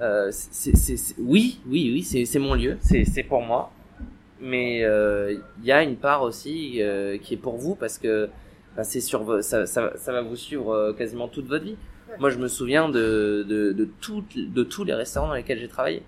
euh, 0.00 0.28
c'est, 0.30 0.76
c'est, 0.76 0.96
c'est- 0.96 1.14
oui 1.18 1.60
oui 1.68 1.90
oui 1.92 2.02
c'est, 2.02 2.24
c'est 2.24 2.38
mon 2.40 2.54
lieu 2.54 2.76
c'est, 2.80 3.04
c'est 3.04 3.22
pour 3.22 3.42
moi 3.42 3.70
mais 4.40 4.82
euh, 4.84 5.36
il 5.60 5.64
y 5.64 5.72
a 5.72 5.82
une 5.82 5.96
part 5.96 6.22
aussi 6.22 6.82
euh, 6.82 7.16
qui 7.18 7.34
est 7.34 7.38
pour 7.38 7.56
vous 7.56 7.74
parce 7.76 7.98
que 7.98 8.28
bah, 8.76 8.82
c'est 8.84 9.00
sur 9.00 9.42
ça, 9.42 9.66
ça, 9.66 9.92
ça 9.96 10.12
va 10.12 10.22
vous 10.22 10.34
suivre 10.36 10.70
euh, 10.72 10.92
quasiment 10.92 11.28
toute 11.28 11.46
votre 11.46 11.64
vie. 11.64 11.76
Ouais. 12.10 12.16
Moi, 12.18 12.28
je 12.30 12.38
me 12.38 12.48
souviens 12.48 12.88
de 12.88 13.46
de 13.48 13.72
de, 13.72 13.88
toutes- 14.00 14.36
de 14.36 14.62
tous 14.64 14.82
les 14.82 14.92
restaurants 14.94 15.28
dans 15.28 15.34
lesquels 15.34 15.60
j'ai 15.60 15.68
travaillé. 15.68 16.02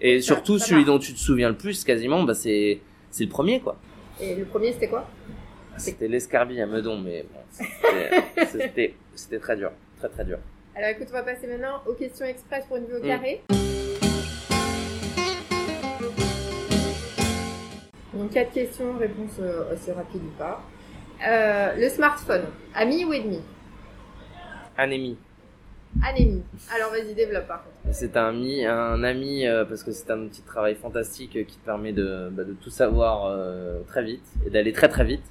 Et 0.00 0.20
Ça- 0.20 0.26
surtout 0.34 0.58
celui 0.60 0.84
dont 0.84 0.98
tu 1.00 1.12
te 1.12 1.18
souviens 1.18 1.48
le 1.48 1.56
plus, 1.56 1.82
quasiment, 1.84 2.22
bah 2.22 2.34
c'est 2.34 2.78
c'est 3.10 3.24
le 3.24 3.30
premier 3.30 3.60
quoi. 3.60 3.76
Et 4.20 4.34
le 4.36 4.44
premier, 4.44 4.72
c'était 4.72 4.88
quoi? 4.88 5.06
C'était 5.76 6.06
l'escarbille 6.08 6.60
à 6.62 6.66
Meudon, 6.66 6.98
mais 6.98 7.26
bon, 7.34 7.40
c'était 7.50 8.46
c'était 8.46 8.94
c'était 9.16 9.38
très 9.40 9.56
dur, 9.56 9.72
très 9.98 10.08
très 10.08 10.24
dur. 10.24 10.38
Alors 10.76 10.90
écoute, 10.90 11.06
on 11.10 11.14
va 11.14 11.22
passer 11.22 11.46
maintenant 11.46 11.80
aux 11.86 11.94
questions 11.94 12.26
express 12.26 12.66
pour 12.66 12.76
une 12.76 12.84
vue 12.84 12.96
au 12.96 13.02
Mm. 13.02 13.06
carré. 13.06 13.42
Donc 18.14 18.30
quatre 18.30 18.52
questions, 18.52 18.96
réponse 18.98 19.38
euh, 19.40 19.72
assez 19.72 19.92
rapide 19.92 20.20
ou 20.22 20.38
pas. 20.38 20.62
Euh, 21.26 21.74
le 21.76 21.88
smartphone, 21.88 22.44
ami 22.74 23.06
ou 23.06 23.12
ennemi? 23.14 23.40
Anémie. 24.76 25.16
Anémie. 26.06 26.42
Alors 26.74 26.90
vas-y, 26.90 27.14
développe 27.14 27.46
par 27.46 27.64
contre. 27.64 27.94
C'est 27.94 28.14
un 28.18 28.28
ami, 28.28 28.66
un 28.66 29.02
ami 29.02 29.46
euh, 29.46 29.64
parce 29.64 29.82
que 29.82 29.92
c'est 29.92 30.10
un 30.10 30.20
outil 30.20 30.42
de 30.42 30.46
travail 30.46 30.74
fantastique 30.74 31.46
qui 31.46 31.56
te 31.56 31.64
permet 31.64 31.92
de, 31.92 32.28
bah, 32.32 32.44
de 32.44 32.52
tout 32.52 32.68
savoir 32.68 33.34
très 33.86 34.02
vite 34.04 34.24
et 34.46 34.50
d'aller 34.50 34.74
très 34.74 34.88
très 34.88 35.04
vite. 35.04 35.24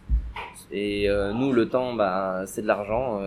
Et 0.71 1.07
nous, 1.35 1.53
le 1.53 1.69
temps, 1.69 1.93
bah, 1.93 2.45
c'est 2.47 2.63
de 2.63 2.67
l'argent. 2.67 3.21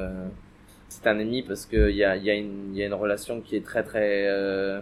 Euh, 0.88 0.90
c'est 0.90 1.07
un 1.07 1.18
ami 1.18 1.42
parce 1.42 1.66
que 1.66 1.90
il 1.90 1.96
y 1.96 2.05
a, 2.05 2.16
y, 2.16 2.31
a 2.31 2.35
une- 2.35 2.74
y 2.74 2.83
a 2.83 2.87
une 2.87 2.94
relation 2.94 3.40
qui 3.40 3.57
est 3.57 3.64
très 3.64 3.83
très 3.83 4.27
euh, 4.27 4.81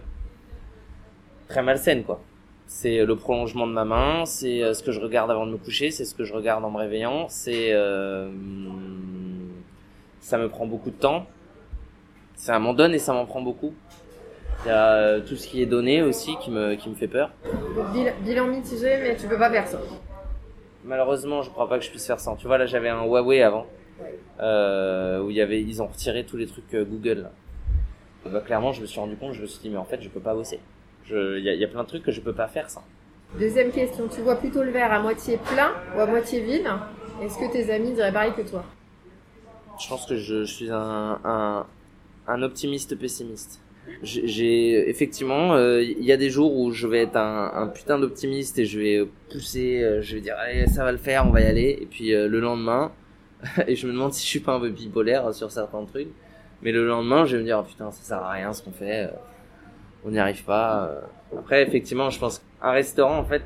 très 1.48 1.62
malsaine 1.62 2.04
quoi. 2.04 2.20
C'est 2.68 3.04
le 3.04 3.14
prolongement 3.16 3.66
de 3.68 3.72
ma 3.72 3.84
main, 3.84 4.24
c'est 4.26 4.62
euh, 4.62 4.74
ce 4.74 4.82
que 4.82 4.90
je 4.90 5.00
regarde 5.00 5.30
avant 5.30 5.46
de 5.46 5.52
me 5.52 5.56
coucher, 5.56 5.90
c'est 5.92 6.04
ce 6.04 6.14
que 6.14 6.24
je 6.24 6.34
regarde 6.34 6.64
en 6.64 6.70
me 6.70 6.78
réveillant, 6.78 7.26
c'est 7.28 7.72
euh, 7.72 8.28
ça 10.20 10.36
me 10.38 10.48
prend 10.48 10.66
beaucoup 10.66 10.90
de 10.90 10.96
temps. 10.96 11.26
Ça 12.34 12.58
m'en 12.58 12.74
donne 12.74 12.92
et 12.92 12.98
ça 12.98 13.12
m'en 13.12 13.24
prend 13.24 13.40
beaucoup. 13.40 13.72
Il 14.64 14.68
y 14.68 14.70
a 14.70 14.92
euh, 14.94 15.20
tout 15.20 15.36
ce 15.36 15.46
qui 15.46 15.62
est 15.62 15.66
donné 15.66 16.02
aussi 16.02 16.36
qui 16.38 16.50
me, 16.50 16.74
qui 16.74 16.88
me 16.90 16.94
fait 16.94 17.06
peur. 17.08 17.30
Bilan 18.24 18.48
mitigé, 18.48 18.98
mais 19.00 19.16
tu 19.16 19.26
peux 19.28 19.38
pas 19.38 19.50
faire 19.50 19.66
ça. 19.66 19.78
Malheureusement, 20.84 21.42
je 21.42 21.50
crois 21.50 21.68
pas 21.68 21.78
que 21.78 21.84
je 21.84 21.90
puisse 21.90 22.06
faire 22.06 22.20
ça. 22.20 22.34
Tu 22.38 22.46
vois, 22.46 22.58
là, 22.58 22.66
j'avais 22.66 22.88
un 22.88 23.04
Huawei 23.04 23.42
avant. 23.42 23.66
Euh, 24.40 25.22
où 25.22 25.30
il 25.30 25.36
y 25.36 25.40
avait, 25.40 25.60
ils 25.60 25.82
ont 25.82 25.86
retiré 25.86 26.24
tous 26.24 26.36
les 26.36 26.46
trucs 26.46 26.74
euh, 26.74 26.84
Google. 26.84 27.22
Là. 27.24 27.32
Bah, 28.30 28.40
clairement, 28.40 28.72
je 28.72 28.80
me 28.80 28.86
suis 28.86 28.98
rendu 29.00 29.16
compte, 29.16 29.34
je 29.34 29.42
me 29.42 29.46
suis 29.46 29.60
dit, 29.60 29.70
mais 29.70 29.76
en 29.76 29.84
fait, 29.84 30.00
je 30.02 30.08
peux 30.08 30.20
pas 30.20 30.34
bosser. 30.34 30.60
Il 31.08 31.14
y, 31.14 31.48
a, 31.48 31.54
il 31.54 31.60
y 31.60 31.64
a 31.64 31.68
plein 31.68 31.82
de 31.84 31.88
trucs 31.88 32.02
que 32.02 32.10
je 32.10 32.20
peux 32.20 32.32
pas 32.32 32.48
faire 32.48 32.68
ça. 32.68 32.82
Deuxième 33.38 33.70
question, 33.70 34.08
tu 34.08 34.20
vois 34.22 34.36
plutôt 34.36 34.62
le 34.62 34.70
verre 34.70 34.92
à 34.92 35.00
moitié 35.00 35.38
plein 35.52 35.72
ou 35.96 36.00
à 36.00 36.06
moitié 36.06 36.40
vide? 36.40 36.66
Est-ce 37.22 37.38
que 37.38 37.50
tes 37.52 37.72
amis 37.72 37.92
diraient 37.92 38.12
pareil 38.12 38.32
que 38.36 38.42
toi? 38.42 38.64
Je 39.80 39.88
pense 39.88 40.06
que 40.06 40.16
je, 40.16 40.44
je 40.44 40.52
suis 40.52 40.70
un, 40.70 41.20
un, 41.24 41.66
un 42.26 42.42
optimiste 42.42 42.96
pessimiste. 42.98 43.60
J'ai- 44.02 44.88
effectivement, 44.90 45.54
euh, 45.54 45.80
il 45.82 46.04
y 46.04 46.10
a 46.12 46.16
des 46.16 46.28
jours 46.28 46.54
où 46.56 46.72
je 46.72 46.86
vais 46.86 47.02
être 47.02 47.16
un, 47.16 47.52
un 47.54 47.68
putain 47.68 47.98
d'optimiste 47.98 48.58
et 48.58 48.64
je 48.66 48.80
vais 48.80 49.08
pousser, 49.30 49.82
euh, 49.82 50.02
je 50.02 50.16
vais 50.16 50.20
dire 50.20 50.34
allez 50.38 50.66
ça 50.66 50.82
va 50.82 50.90
le 50.92 50.98
faire, 50.98 51.26
on 51.26 51.30
va 51.30 51.40
y 51.40 51.46
aller. 51.46 51.78
Et 51.80 51.86
puis 51.86 52.12
euh, 52.14 52.26
le 52.28 52.40
lendemain, 52.40 52.90
et 53.66 53.76
je 53.76 53.86
me 53.86 53.92
demande 53.92 54.12
si 54.12 54.22
je 54.24 54.28
suis 54.28 54.40
pas 54.40 54.52
un 54.54 54.60
peu 54.60 54.70
bipolaire 54.70 55.32
sur 55.34 55.50
certains 55.50 55.84
trucs. 55.84 56.08
Mais 56.62 56.72
le 56.72 56.86
lendemain, 56.86 57.24
je 57.26 57.36
vais 57.36 57.42
me 57.42 57.46
dire 57.46 57.58
oh, 57.60 57.66
putain 57.68 57.90
ça 57.90 58.02
sert 58.02 58.18
à 58.22 58.30
rien 58.32 58.52
ce 58.52 58.62
qu'on 58.62 58.72
fait, 58.72 59.04
euh, 59.04 59.10
on 60.04 60.10
n'y 60.10 60.18
arrive 60.18 60.44
pas. 60.44 60.86
euh. 60.86 61.00
Après 61.38 61.62
effectivement, 61.62 62.08
je 62.10 62.18
pense 62.18 62.38
qu'un 62.60 62.70
restaurant 62.70 63.18
en 63.18 63.24
fait, 63.24 63.42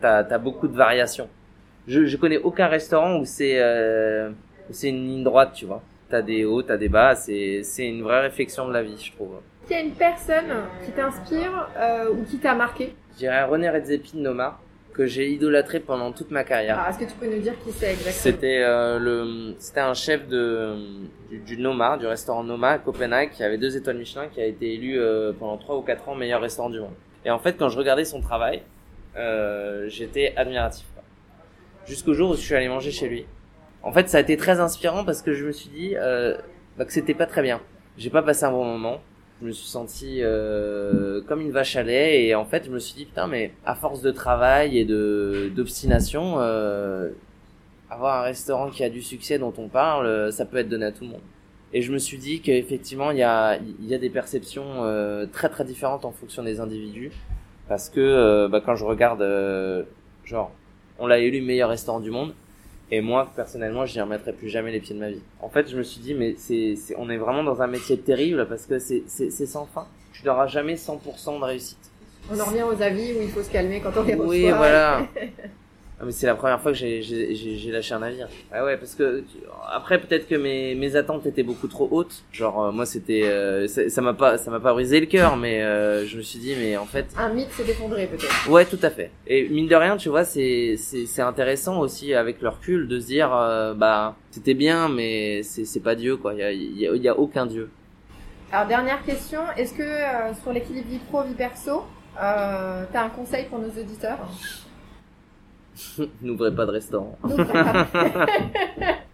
t'as 0.00 0.18
as 0.18 0.38
beaucoup 0.38 0.68
de 0.68 0.76
variations. 0.76 1.28
Je, 1.88 2.04
je 2.06 2.16
connais 2.16 2.38
aucun 2.38 2.68
restaurant 2.68 3.18
où 3.18 3.24
c'est 3.24 3.58
euh, 3.60 4.30
c'est 4.70 4.88
une 4.90 5.06
ligne 5.06 5.24
droite, 5.24 5.52
tu 5.54 5.64
vois. 5.66 5.82
T'as 6.10 6.22
des 6.22 6.44
hauts, 6.44 6.62
t'as 6.62 6.76
des 6.76 6.88
bas, 6.90 7.14
c'est 7.14 7.62
c'est 7.62 7.86
une 7.88 8.02
vraie 8.02 8.20
réflexion 8.20 8.68
de 8.68 8.72
la 8.72 8.82
vie, 8.82 8.96
je 9.02 9.12
trouve. 9.12 9.30
Est-ce 9.62 9.68
qu'il 9.68 9.76
y 9.76 9.80
a 9.80 9.82
une 9.84 9.94
personne 9.94 10.52
qui 10.84 10.90
t'inspire 10.92 11.68
euh, 11.78 12.10
ou 12.10 12.22
qui 12.24 12.38
t'a 12.38 12.54
marqué? 12.54 12.94
Je 13.14 13.18
dirais 13.18 13.44
René 13.44 13.70
Redzepi 13.70 14.16
de 14.16 14.20
Noma, 14.22 14.58
que 14.92 15.06
j'ai 15.06 15.30
idolâtré 15.30 15.80
pendant 15.80 16.12
toute 16.12 16.30
ma 16.30 16.44
carrière. 16.44 16.78
Alors, 16.78 16.90
Est-ce 16.90 16.98
que 17.06 17.10
tu 17.10 17.16
peux 17.18 17.26
nous 17.34 17.40
dire 17.40 17.54
qui 17.64 17.72
c'est 17.72 17.92
exactement? 17.92 18.12
C'était 18.12 18.62
euh, 18.62 18.98
le, 18.98 19.54
c'était 19.58 19.80
un 19.80 19.94
chef 19.94 20.28
de 20.28 20.74
du, 21.30 21.38
du 21.38 21.56
Noma, 21.56 21.96
du 21.96 22.06
restaurant 22.06 22.44
Noma 22.44 22.70
à 22.72 22.78
Copenhague, 22.78 23.30
qui 23.30 23.42
avait 23.42 23.58
deux 23.58 23.76
étoiles 23.76 23.96
Michelin, 23.96 24.28
qui 24.28 24.40
a 24.40 24.46
été 24.46 24.74
élu 24.74 24.98
euh, 25.00 25.32
pendant 25.32 25.56
trois 25.56 25.76
ou 25.76 25.82
quatre 25.82 26.08
ans 26.08 26.14
meilleur 26.14 26.40
restaurant 26.40 26.68
du 26.70 26.80
monde. 26.80 26.94
Et 27.24 27.30
en 27.30 27.38
fait, 27.38 27.54
quand 27.54 27.68
je 27.68 27.78
regardais 27.78 28.04
son 28.04 28.20
travail, 28.20 28.62
euh, 29.16 29.88
j'étais 29.88 30.34
admiratif. 30.36 30.84
quoi. 30.94 31.02
Jusqu'au 31.86 32.12
jour 32.14 32.30
où 32.30 32.34
je 32.34 32.40
suis 32.40 32.54
allé 32.54 32.68
manger 32.68 32.90
chez 32.90 33.08
lui. 33.08 33.26
En 33.82 33.92
fait, 33.92 34.08
ça 34.08 34.18
a 34.18 34.20
été 34.20 34.36
très 34.36 34.60
inspirant 34.60 35.04
parce 35.04 35.22
que 35.22 35.32
je 35.32 35.44
me 35.46 35.52
suis 35.52 35.70
dit 35.70 35.94
euh, 35.96 36.36
bah, 36.76 36.84
que 36.84 36.92
c'était 36.92 37.14
pas 37.14 37.26
très 37.26 37.42
bien. 37.42 37.60
J'ai 37.96 38.10
pas 38.10 38.22
passé 38.22 38.44
un 38.44 38.50
bon 38.52 38.64
moment. 38.64 39.00
Je 39.42 39.48
me 39.48 39.52
suis 39.52 39.66
senti 39.66 40.18
euh, 40.20 41.20
comme 41.26 41.40
une 41.40 41.50
vache 41.50 41.74
à 41.74 41.82
lait 41.82 42.26
et 42.26 42.36
en 42.36 42.44
fait, 42.44 42.64
je 42.64 42.70
me 42.70 42.78
suis 42.78 42.94
dit 42.94 43.06
putain, 43.06 43.26
mais 43.26 43.50
à 43.66 43.74
force 43.74 44.00
de 44.00 44.12
travail 44.12 44.78
et 44.78 44.84
de 44.84 45.50
d'obstination, 45.56 46.36
euh, 46.38 47.10
avoir 47.90 48.20
un 48.20 48.22
restaurant 48.22 48.70
qui 48.70 48.84
a 48.84 48.88
du 48.88 49.02
succès 49.02 49.40
dont 49.40 49.52
on 49.58 49.66
parle, 49.66 50.06
euh, 50.06 50.30
ça 50.30 50.44
peut 50.44 50.58
être 50.58 50.68
donné 50.68 50.84
à 50.84 50.92
tout 50.92 51.02
le 51.02 51.10
monde. 51.10 51.22
Et 51.72 51.82
je 51.82 51.92
me 51.92 51.98
suis 51.98 52.18
dit 52.18 52.40
qu'effectivement, 52.40 53.10
il 53.10 53.18
y 53.18 53.24
a, 53.24 53.56
il 53.56 53.84
y 53.84 53.94
a 53.96 53.98
des 53.98 54.10
perceptions 54.10 54.84
très 55.32 55.48
très 55.48 55.64
différentes 55.64 56.04
en 56.04 56.12
fonction 56.12 56.44
des 56.44 56.60
individus. 56.60 57.10
Parce 57.66 57.88
que 57.88 58.46
bah, 58.46 58.60
quand 58.64 58.76
je 58.76 58.84
regarde, 58.84 59.26
genre, 60.24 60.52
on 61.00 61.06
l'a 61.06 61.18
élu 61.18 61.40
meilleur 61.40 61.70
restaurant 61.70 62.00
du 62.00 62.10
monde. 62.10 62.34
Et 62.94 63.00
moi, 63.00 63.26
personnellement, 63.34 63.86
je 63.86 63.94
n'y 63.94 64.02
remettrai 64.02 64.34
plus 64.34 64.50
jamais 64.50 64.70
les 64.70 64.78
pieds 64.78 64.94
de 64.94 65.00
ma 65.00 65.08
vie. 65.08 65.22
En 65.40 65.48
fait, 65.48 65.66
je 65.66 65.78
me 65.78 65.82
suis 65.82 65.98
dit, 66.02 66.12
mais 66.12 66.34
c'est, 66.36 66.76
on 66.98 67.08
est 67.08 67.16
vraiment 67.16 67.42
dans 67.42 67.62
un 67.62 67.66
métier 67.66 67.98
terrible 67.98 68.46
parce 68.46 68.66
que 68.66 68.78
c'est, 68.78 69.04
c'est, 69.06 69.30
c'est 69.30 69.46
sans 69.46 69.64
fin. 69.64 69.86
Tu 70.12 70.26
n'auras 70.26 70.46
jamais 70.46 70.74
100% 70.74 71.40
de 71.40 71.44
réussite. 71.44 71.90
On 72.30 72.38
en 72.38 72.44
revient 72.44 72.64
aux 72.64 72.82
avis 72.82 73.14
où 73.14 73.22
il 73.22 73.30
faut 73.30 73.42
se 73.42 73.50
calmer 73.50 73.80
quand 73.80 73.92
on 73.96 74.02
reçoit. 74.02 74.26
Oui, 74.26 74.42
voilà. 74.50 75.06
Ah, 76.02 76.04
mais 76.04 76.10
c'est 76.10 76.26
la 76.26 76.34
première 76.34 76.60
fois 76.60 76.72
que 76.72 76.78
j'ai, 76.78 77.00
lâché 77.70 77.94
un 77.94 78.00
navire. 78.00 78.26
Ah 78.52 78.64
ouais, 78.64 78.76
parce 78.76 78.96
que 78.96 79.22
après 79.72 80.00
peut-être 80.00 80.26
que 80.26 80.34
mes, 80.34 80.74
mes 80.74 80.96
attentes 80.96 81.26
étaient 81.26 81.44
beaucoup 81.44 81.68
trop 81.68 81.86
hautes. 81.92 82.24
Genre 82.32 82.60
euh, 82.60 82.72
moi 82.72 82.86
c'était, 82.86 83.22
euh, 83.22 83.68
ça 83.68 84.00
m'a 84.02 84.12
pas, 84.12 84.36
ça 84.36 84.50
m'a 84.50 84.58
pas 84.58 84.72
brisé 84.72 84.98
le 84.98 85.06
cœur, 85.06 85.36
mais 85.36 85.62
euh, 85.62 86.04
je 86.04 86.16
me 86.16 86.22
suis 86.22 86.40
dit 86.40 86.56
mais 86.58 86.76
en 86.76 86.86
fait, 86.86 87.06
Un 87.16 87.28
mythe 87.28 87.52
s'est 87.52 87.62
effondré 87.70 88.08
peut-être. 88.08 88.50
ouais 88.50 88.64
tout 88.64 88.80
à 88.82 88.90
fait. 88.90 89.12
Et 89.28 89.48
mine 89.48 89.68
de 89.68 89.76
rien, 89.76 89.96
tu 89.96 90.08
vois, 90.08 90.24
c'est 90.24 90.74
c'est 90.76 91.06
c'est 91.06 91.22
intéressant 91.22 91.78
aussi 91.78 92.14
avec 92.14 92.42
le 92.42 92.48
recul 92.48 92.88
de 92.88 92.98
se 92.98 93.06
dire 93.06 93.32
euh, 93.32 93.72
bah 93.72 94.16
c'était 94.32 94.54
bien, 94.54 94.88
mais 94.88 95.44
c'est 95.44 95.64
c'est 95.64 95.78
pas 95.78 95.94
Dieu 95.94 96.16
quoi. 96.16 96.34
Il 96.34 96.40
y 96.40 96.42
a, 96.42 96.50
il 96.50 96.78
y 96.80 96.88
a 96.88 96.94
il 96.96 97.02
y 97.02 97.08
a 97.08 97.16
aucun 97.16 97.46
Dieu. 97.46 97.70
Alors 98.50 98.66
dernière 98.66 99.04
question, 99.04 99.40
est-ce 99.56 99.72
que 99.72 99.82
euh, 99.82 100.34
sur 100.42 100.52
l'équilibre 100.52 100.88
vie 100.88 100.98
pro 100.98 101.22
vie 101.22 101.34
perso, 101.34 101.84
euh, 102.20 102.84
t'as 102.92 103.04
un 103.04 103.08
conseil 103.08 103.44
pour 103.46 103.60
nos 103.60 103.68
auditeurs? 103.70 104.18
N'ouvrez 106.22 106.54
pas 106.54 106.66
de 106.66 106.72
restaurant. 106.72 107.18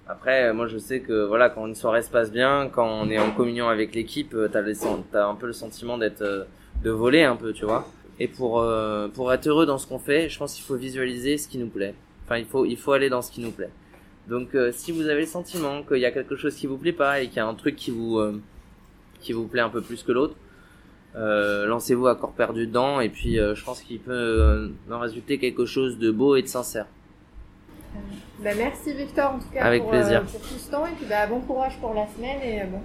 Après, 0.09 0.53
moi 0.53 0.67
je 0.67 0.79
sais 0.79 1.01
que 1.01 1.27
voilà, 1.27 1.51
quand 1.51 1.67
une 1.67 1.75
soirée 1.75 2.03
se 2.03 2.11
passe 2.11 2.33
bien, 2.33 2.71
quand 2.73 2.89
on 2.89 3.11
est 3.11 3.19
en 3.19 3.31
communion 3.31 3.69
avec 3.69 3.95
l'équipe, 3.95 4.35
euh, 4.35 4.49
t'as, 4.49 5.27
un 5.27 5.35
peu 5.35 5.47
le 5.47 5.53
sentiment 5.53 5.99
d'être, 5.99 6.23
euh, 6.23 6.45
de 6.83 6.91
voler 6.91 7.23
un 7.23 7.37
peu, 7.37 7.53
tu 7.53 7.65
vois. 7.65 7.87
Et 8.21 8.27
pour 8.27 8.61
euh, 8.61 9.09
pour 9.09 9.33
être 9.33 9.47
heureux 9.47 9.67
dans 9.67 9.79
ce 9.79 9.87
qu'on 9.87 9.99
fait, 9.99 10.29
je 10.29 10.39
pense 10.39 10.55
qu'il 10.55 10.65
faut 10.65 10.77
visualiser 10.77 11.39
ce 11.39 11.47
qui 11.49 11.59
nous 11.59 11.69
plaît. 11.69 11.95
Enfin, 12.25 12.39
il 12.39 12.47
faut 12.47 12.65
il 12.65 12.77
faut 12.77 12.93
aller 12.93 13.09
dans 13.09 13.23
ce 13.23 13.31
qui 13.31 13.41
nous 13.41 13.53
plaît. 13.53 13.71
Donc, 14.29 14.55
euh, 14.55 14.73
si 14.73 14.93
vous 14.93 15.09
avez 15.09 15.23
le 15.23 15.27
sentiment 15.27 15.83
qu'il 15.83 15.99
y 15.99 16.05
a 16.05 16.11
quelque 16.11 16.37
chose 16.37 16.55
qui 16.55 16.67
vous 16.67 16.77
plaît 16.77 16.93
pas 16.93 17.21
et 17.21 17.29
qu'il 17.29 17.39
y 17.39 17.41
a 17.41 17.47
un 17.47 17.55
truc 17.55 17.77
qui 17.77 17.91
vous 17.91 18.19
euh, 18.19 18.41
qui 19.21 19.33
vous 19.33 19.47
plaît 19.47 19.63
un 19.63 19.71
peu 19.71 19.81
plus 19.81 20.03
que 20.03 20.13
l'autre, 20.13 20.35
euh, 21.19 21.67
lancez-vous 21.67 22.07
à 22.07 22.15
corps 22.17 22.33
perdu 22.33 22.67
dedans. 22.67 23.01
Et 23.01 23.09
puis, 23.09 23.39
euh, 23.39 23.55
je 23.55 23.65
pense 23.65 23.81
qu'il 23.83 23.99
peut 24.01 24.13
euh, 24.13 24.69
en 24.91 24.99
résulter 25.01 25.39
quelque 25.39 25.67
chose 25.67 25.99
de 25.99 26.11
beau 26.11 26.37
et 26.37 26.43
de 26.43 26.47
sincère. 26.49 26.87
Bah, 28.43 28.51
merci 28.57 28.93
Victor 28.93 29.33
en 29.33 29.39
tout 29.41 29.49
cas 29.53 29.65
Avec 29.65 29.83
pour, 29.83 29.91
plaisir. 29.91 30.23
pour 30.23 30.41
tout 30.41 30.47
ce 30.59 30.71
temps 30.71 30.87
et 30.87 30.93
puis 30.93 31.07
bah, 31.09 31.27
bon 31.27 31.41
courage 31.41 31.77
pour 31.81 31.93
la 31.95 32.07
semaine 32.07 32.41
et 32.43 32.63
bon. 32.67 32.81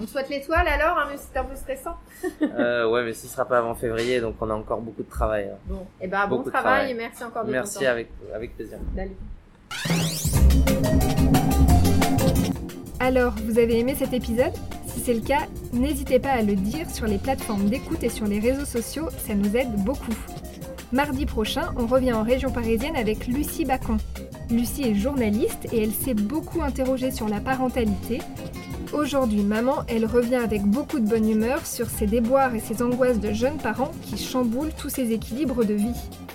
On 0.00 0.04
te 0.04 0.10
souhaite 0.10 0.28
l'étoile 0.28 0.66
alors, 0.68 0.98
hein, 0.98 1.06
mais 1.10 1.16
c'est 1.18 1.36
un 1.38 1.44
peu 1.44 1.54
stressant. 1.56 1.96
Ouais, 2.90 3.04
mais 3.04 3.12
ce 3.12 3.26
sera 3.26 3.44
pas 3.44 3.58
avant 3.58 3.74
février, 3.74 4.20
donc 4.20 4.36
on 4.40 4.48
a 4.50 4.54
encore 4.54 4.80
beaucoup 4.80 5.02
de 5.02 5.08
travail. 5.10 5.48
hein. 5.52 5.56
Bon, 5.66 5.86
et 6.00 6.06
bah 6.08 6.26
bon 6.28 6.42
travail, 6.42 6.62
travail. 6.62 6.90
et 6.90 6.94
merci 6.94 7.24
encore 7.24 7.42
de 7.42 7.48
ton 7.48 7.52
Merci 7.52 7.78
temps. 7.80 7.90
avec 7.90 8.08
avec 8.34 8.56
plaisir. 8.56 8.78
Alors, 13.00 13.34
vous 13.44 13.58
avez 13.58 13.78
aimé 13.78 13.94
cet 13.96 14.12
épisode? 14.12 14.52
Si 14.96 15.02
c'est 15.02 15.14
le 15.14 15.20
cas, 15.20 15.46
n'hésitez 15.74 16.18
pas 16.18 16.30
à 16.30 16.42
le 16.42 16.54
dire 16.54 16.90
sur 16.90 17.06
les 17.06 17.18
plateformes 17.18 17.68
d'écoute 17.68 18.02
et 18.02 18.08
sur 18.08 18.26
les 18.26 18.40
réseaux 18.40 18.64
sociaux, 18.64 19.10
ça 19.26 19.34
nous 19.34 19.54
aide 19.54 19.72
beaucoup. 19.84 20.14
Mardi 20.90 21.26
prochain, 21.26 21.74
on 21.76 21.86
revient 21.86 22.14
en 22.14 22.22
région 22.22 22.50
parisienne 22.50 22.96
avec 22.96 23.26
Lucie 23.26 23.66
Bacon. 23.66 23.98
Lucie 24.50 24.84
est 24.84 24.94
journaliste 24.94 25.68
et 25.70 25.82
elle 25.82 25.92
s'est 25.92 26.14
beaucoup 26.14 26.62
interrogée 26.62 27.10
sur 27.10 27.28
la 27.28 27.40
parentalité. 27.40 28.22
Aujourd'hui, 28.94 29.42
maman, 29.42 29.84
elle 29.86 30.06
revient 30.06 30.36
avec 30.36 30.62
beaucoup 30.62 30.98
de 30.98 31.06
bonne 31.06 31.28
humeur 31.28 31.66
sur 31.66 31.90
ses 31.90 32.06
déboires 32.06 32.54
et 32.54 32.60
ses 32.60 32.80
angoisses 32.80 33.20
de 33.20 33.34
jeunes 33.34 33.58
parents 33.58 33.92
qui 34.00 34.16
chamboulent 34.16 34.72
tous 34.78 34.88
ses 34.88 35.12
équilibres 35.12 35.66
de 35.66 35.74
vie. 35.74 36.25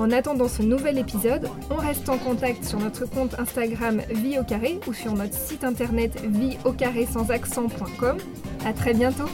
En 0.00 0.12
attendant 0.12 0.48
ce 0.48 0.62
nouvel 0.62 0.96
épisode, 0.96 1.46
on 1.68 1.74
reste 1.74 2.08
en 2.08 2.16
contact 2.16 2.64
sur 2.64 2.78
notre 2.78 3.04
compte 3.04 3.38
Instagram 3.38 4.00
Vie 4.08 4.38
au 4.38 4.44
carré 4.44 4.80
ou 4.86 4.94
sur 4.94 5.12
notre 5.12 5.34
site 5.34 5.62
internet 5.62 6.18
vie 6.24 6.56
au 6.64 6.72
carré 6.72 7.04
sans 7.04 7.30
accent.com. 7.30 8.16
À 8.64 8.72
très 8.72 8.94
bientôt! 8.94 9.28